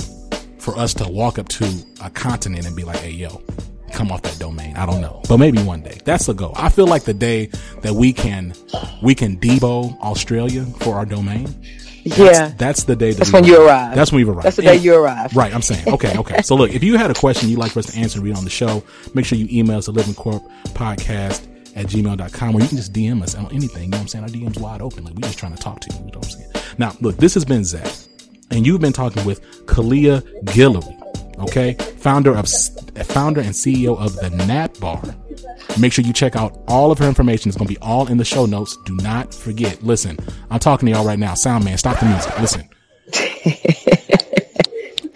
for 0.59 0.77
us 0.77 0.93
to 0.95 1.07
walk 1.09 1.39
up 1.39 1.47
to 1.49 1.85
a 2.01 2.09
continent 2.09 2.65
and 2.65 2.75
be 2.75 2.83
like, 2.83 2.97
"Hey, 2.97 3.11
yo." 3.11 3.41
Come 3.93 4.11
off 4.11 4.21
that 4.23 4.37
domain. 4.37 4.75
I 4.75 4.85
don't 4.85 4.99
know, 4.99 5.21
but 5.29 5.37
maybe 5.37 5.63
one 5.63 5.81
day. 5.81 5.97
That's 6.03 6.25
the 6.25 6.33
goal. 6.33 6.51
I 6.55 6.67
feel 6.67 6.85
like 6.85 7.03
the 7.03 7.13
day 7.13 7.49
that 7.81 7.93
we 7.93 8.11
can, 8.11 8.53
we 9.01 9.15
can 9.15 9.37
debo 9.37 9.97
Australia 10.01 10.65
for 10.81 10.95
our 10.95 11.05
domain. 11.05 11.47
That's, 12.07 12.19
yeah, 12.39 12.53
that's 12.57 12.83
the 12.83 12.95
day. 12.95 13.11
That 13.11 13.17
that's 13.19 13.33
when 13.33 13.43
arrive. 13.43 13.51
you 13.51 13.67
arrive. 13.67 13.95
That's 13.95 14.11
when 14.11 14.19
you 14.25 14.31
arrive. 14.31 14.43
That's 14.43 14.55
the 14.55 14.61
day 14.61 14.75
you 14.75 14.95
arrive. 14.95 15.35
Right. 15.35 15.53
I'm 15.53 15.61
saying. 15.61 15.87
Okay. 15.87 16.17
Okay. 16.17 16.41
so 16.41 16.55
look, 16.55 16.73
if 16.73 16.83
you 16.83 16.97
had 16.97 17.11
a 17.11 17.13
question 17.13 17.49
you'd 17.49 17.59
like 17.59 17.71
for 17.71 17.79
us 17.79 17.87
to 17.87 17.99
answer, 17.99 18.19
read 18.21 18.35
on 18.35 18.43
the 18.43 18.49
show, 18.49 18.83
make 19.13 19.25
sure 19.25 19.37
you 19.37 19.47
email 19.51 19.77
us 19.77 19.87
at 19.87 19.95
Living 19.95 20.13
Corp 20.15 20.43
Podcast 20.69 21.47
at 21.75 21.85
gmail.com 21.85 22.55
or 22.55 22.61
you 22.61 22.67
can 22.67 22.77
just 22.77 22.91
DM 22.91 23.21
us 23.21 23.35
on 23.35 23.45
anything. 23.51 23.83
You 23.83 23.89
know 23.89 23.97
what 23.97 24.01
I'm 24.01 24.07
saying? 24.07 24.23
Our 24.23 24.29
DM's 24.29 24.59
wide 24.59 24.81
open. 24.81 25.03
Like, 25.03 25.13
we're 25.13 25.21
just 25.21 25.37
trying 25.37 25.55
to 25.55 25.61
talk 25.61 25.79
to 25.81 25.93
you. 25.93 26.05
You 26.05 26.11
know 26.11 26.19
what 26.19 26.25
I'm 26.25 26.31
saying? 26.31 26.51
Now, 26.79 26.93
look, 27.01 27.17
this 27.17 27.33
has 27.35 27.45
been 27.45 27.63
Zach, 27.63 27.91
and 28.51 28.65
you've 28.65 28.81
been 28.81 28.93
talking 28.93 29.23
with 29.25 29.41
Kalia 29.67 30.21
Guillory, 30.45 30.99
okay? 31.39 31.73
Founder 31.97 32.35
of, 32.35 32.49
founder 33.07 33.41
and 33.41 33.51
CEO 33.51 33.97
of 33.97 34.15
the 34.15 34.29
Nap 34.31 34.79
Bar. 34.79 35.03
Make 35.79 35.93
sure 35.93 36.03
you 36.05 36.13
check 36.13 36.35
out 36.35 36.57
all 36.67 36.91
of 36.91 36.97
her 36.99 37.07
information. 37.07 37.49
It's 37.49 37.57
going 37.57 37.67
to 37.67 37.73
be 37.73 37.79
all 37.79 38.07
in 38.07 38.17
the 38.17 38.25
show 38.25 38.45
notes. 38.45 38.77
Do 38.85 38.95
not 38.97 39.33
forget. 39.33 39.83
Listen, 39.83 40.17
I'm 40.49 40.59
talking 40.59 40.87
to 40.87 40.93
y'all 40.93 41.05
right 41.05 41.19
now. 41.19 41.33
Sound 41.33 41.65
man, 41.65 41.77
stop 41.77 41.99
the 41.99 42.05
music. 42.05 42.39
Listen. 42.39 42.69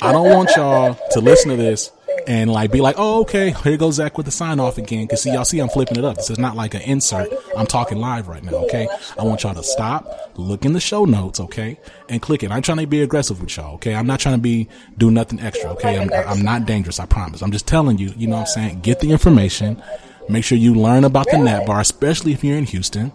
I 0.03 0.11
don't 0.11 0.29
want 0.29 0.49
y'all 0.55 0.97
to 1.11 1.19
listen 1.19 1.51
to 1.51 1.57
this 1.57 1.91
and 2.27 2.51
like 2.51 2.71
be 2.71 2.81
like, 2.81 2.95
oh, 2.97 3.21
okay, 3.21 3.51
here 3.63 3.77
goes 3.77 3.95
Zach 3.95 4.17
with 4.17 4.25
the 4.25 4.31
sign 4.31 4.59
off 4.59 4.77
again. 4.77 5.07
Cause 5.07 5.21
see, 5.21 5.31
y'all 5.31 5.45
see 5.45 5.59
I'm 5.59 5.69
flipping 5.69 5.97
it 5.97 6.05
up. 6.05 6.17
This 6.17 6.29
is 6.29 6.39
not 6.39 6.55
like 6.55 6.73
an 6.73 6.81
insert. 6.81 7.29
I'm 7.55 7.67
talking 7.67 7.99
live 7.99 8.27
right 8.27 8.43
now. 8.43 8.53
Okay. 8.65 8.87
I 9.17 9.23
want 9.23 9.43
y'all 9.43 9.53
to 9.53 9.63
stop, 9.63 10.31
look 10.37 10.65
in 10.65 10.73
the 10.73 10.79
show 10.79 11.05
notes. 11.05 11.39
Okay. 11.39 11.79
And 12.09 12.21
click 12.21 12.43
it. 12.43 12.51
I'm 12.51 12.61
trying 12.61 12.79
to 12.79 12.87
be 12.87 13.01
aggressive 13.01 13.39
with 13.41 13.55
y'all. 13.55 13.75
Okay. 13.75 13.93
I'm 13.93 14.07
not 14.07 14.19
trying 14.19 14.35
to 14.35 14.41
be, 14.41 14.67
do 14.97 15.11
nothing 15.11 15.39
extra. 15.39 15.71
Okay. 15.71 15.99
I'm, 15.99 16.11
I'm 16.27 16.41
not 16.41 16.65
dangerous. 16.65 16.99
I 16.99 17.05
promise. 17.05 17.41
I'm 17.41 17.51
just 17.51 17.67
telling 17.67 17.97
you, 17.97 18.11
you 18.17 18.27
know 18.27 18.37
what 18.37 18.41
I'm 18.41 18.47
saying? 18.47 18.79
Get 18.81 18.99
the 19.01 19.11
information. 19.11 19.81
Make 20.29 20.43
sure 20.43 20.57
you 20.57 20.75
learn 20.75 21.03
about 21.03 21.27
the 21.29 21.37
Nap 21.37 21.65
Bar, 21.65 21.79
especially 21.81 22.31
if 22.33 22.43
you're 22.43 22.57
in 22.57 22.65
Houston 22.65 23.11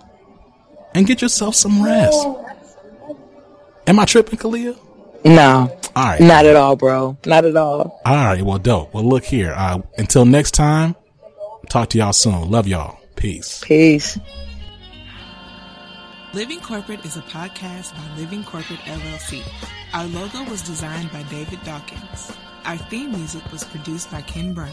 and 0.95 1.07
get 1.07 1.23
yourself 1.23 1.55
some 1.55 1.83
rest. 1.83 2.27
Am 3.87 3.99
I 3.99 4.05
tripping, 4.05 4.39
Kalia? 4.39 4.77
No. 5.25 5.79
All 5.95 6.05
right. 6.05 6.21
Not 6.21 6.47
at 6.47 6.57
all, 6.57 6.77
bro. 6.77 7.17
Not 7.27 7.45
at 7.45 7.57
all. 7.57 8.01
All 8.05 8.15
right. 8.15 8.43
Well, 8.43 8.59
dope. 8.59 8.95
Well, 8.95 9.05
look 9.05 9.25
here. 9.25 9.53
Uh, 9.57 9.81
until 9.99 10.25
next 10.25 10.53
time, 10.53 10.95
talk 11.69 11.91
to 11.91 11.99
y'all 11.99 12.13
soon. 12.13 12.51
Love 12.51 12.67
y'all. 12.67 12.99
Peace. 13.17 13.63
Peace. 13.65 14.19
Living 16.33 16.61
Corporate 16.61 17.05
is 17.05 17.17
a 17.17 17.23
podcast 17.23 17.95
by 17.95 18.17
Living 18.17 18.45
Corporate 18.45 18.81
LLC. 18.81 19.43
Our 19.95 20.05
logo 20.07 20.45
was 20.51 20.63
designed 20.63 21.11
by 21.11 21.23
David 21.25 21.63
Dawkins. 21.65 22.33
Our 22.65 22.77
theme 22.77 23.13
music 23.13 23.51
was 23.53 23.65
produced 23.65 24.11
by 24.11 24.23
Ken 24.23 24.53
Brown. 24.53 24.73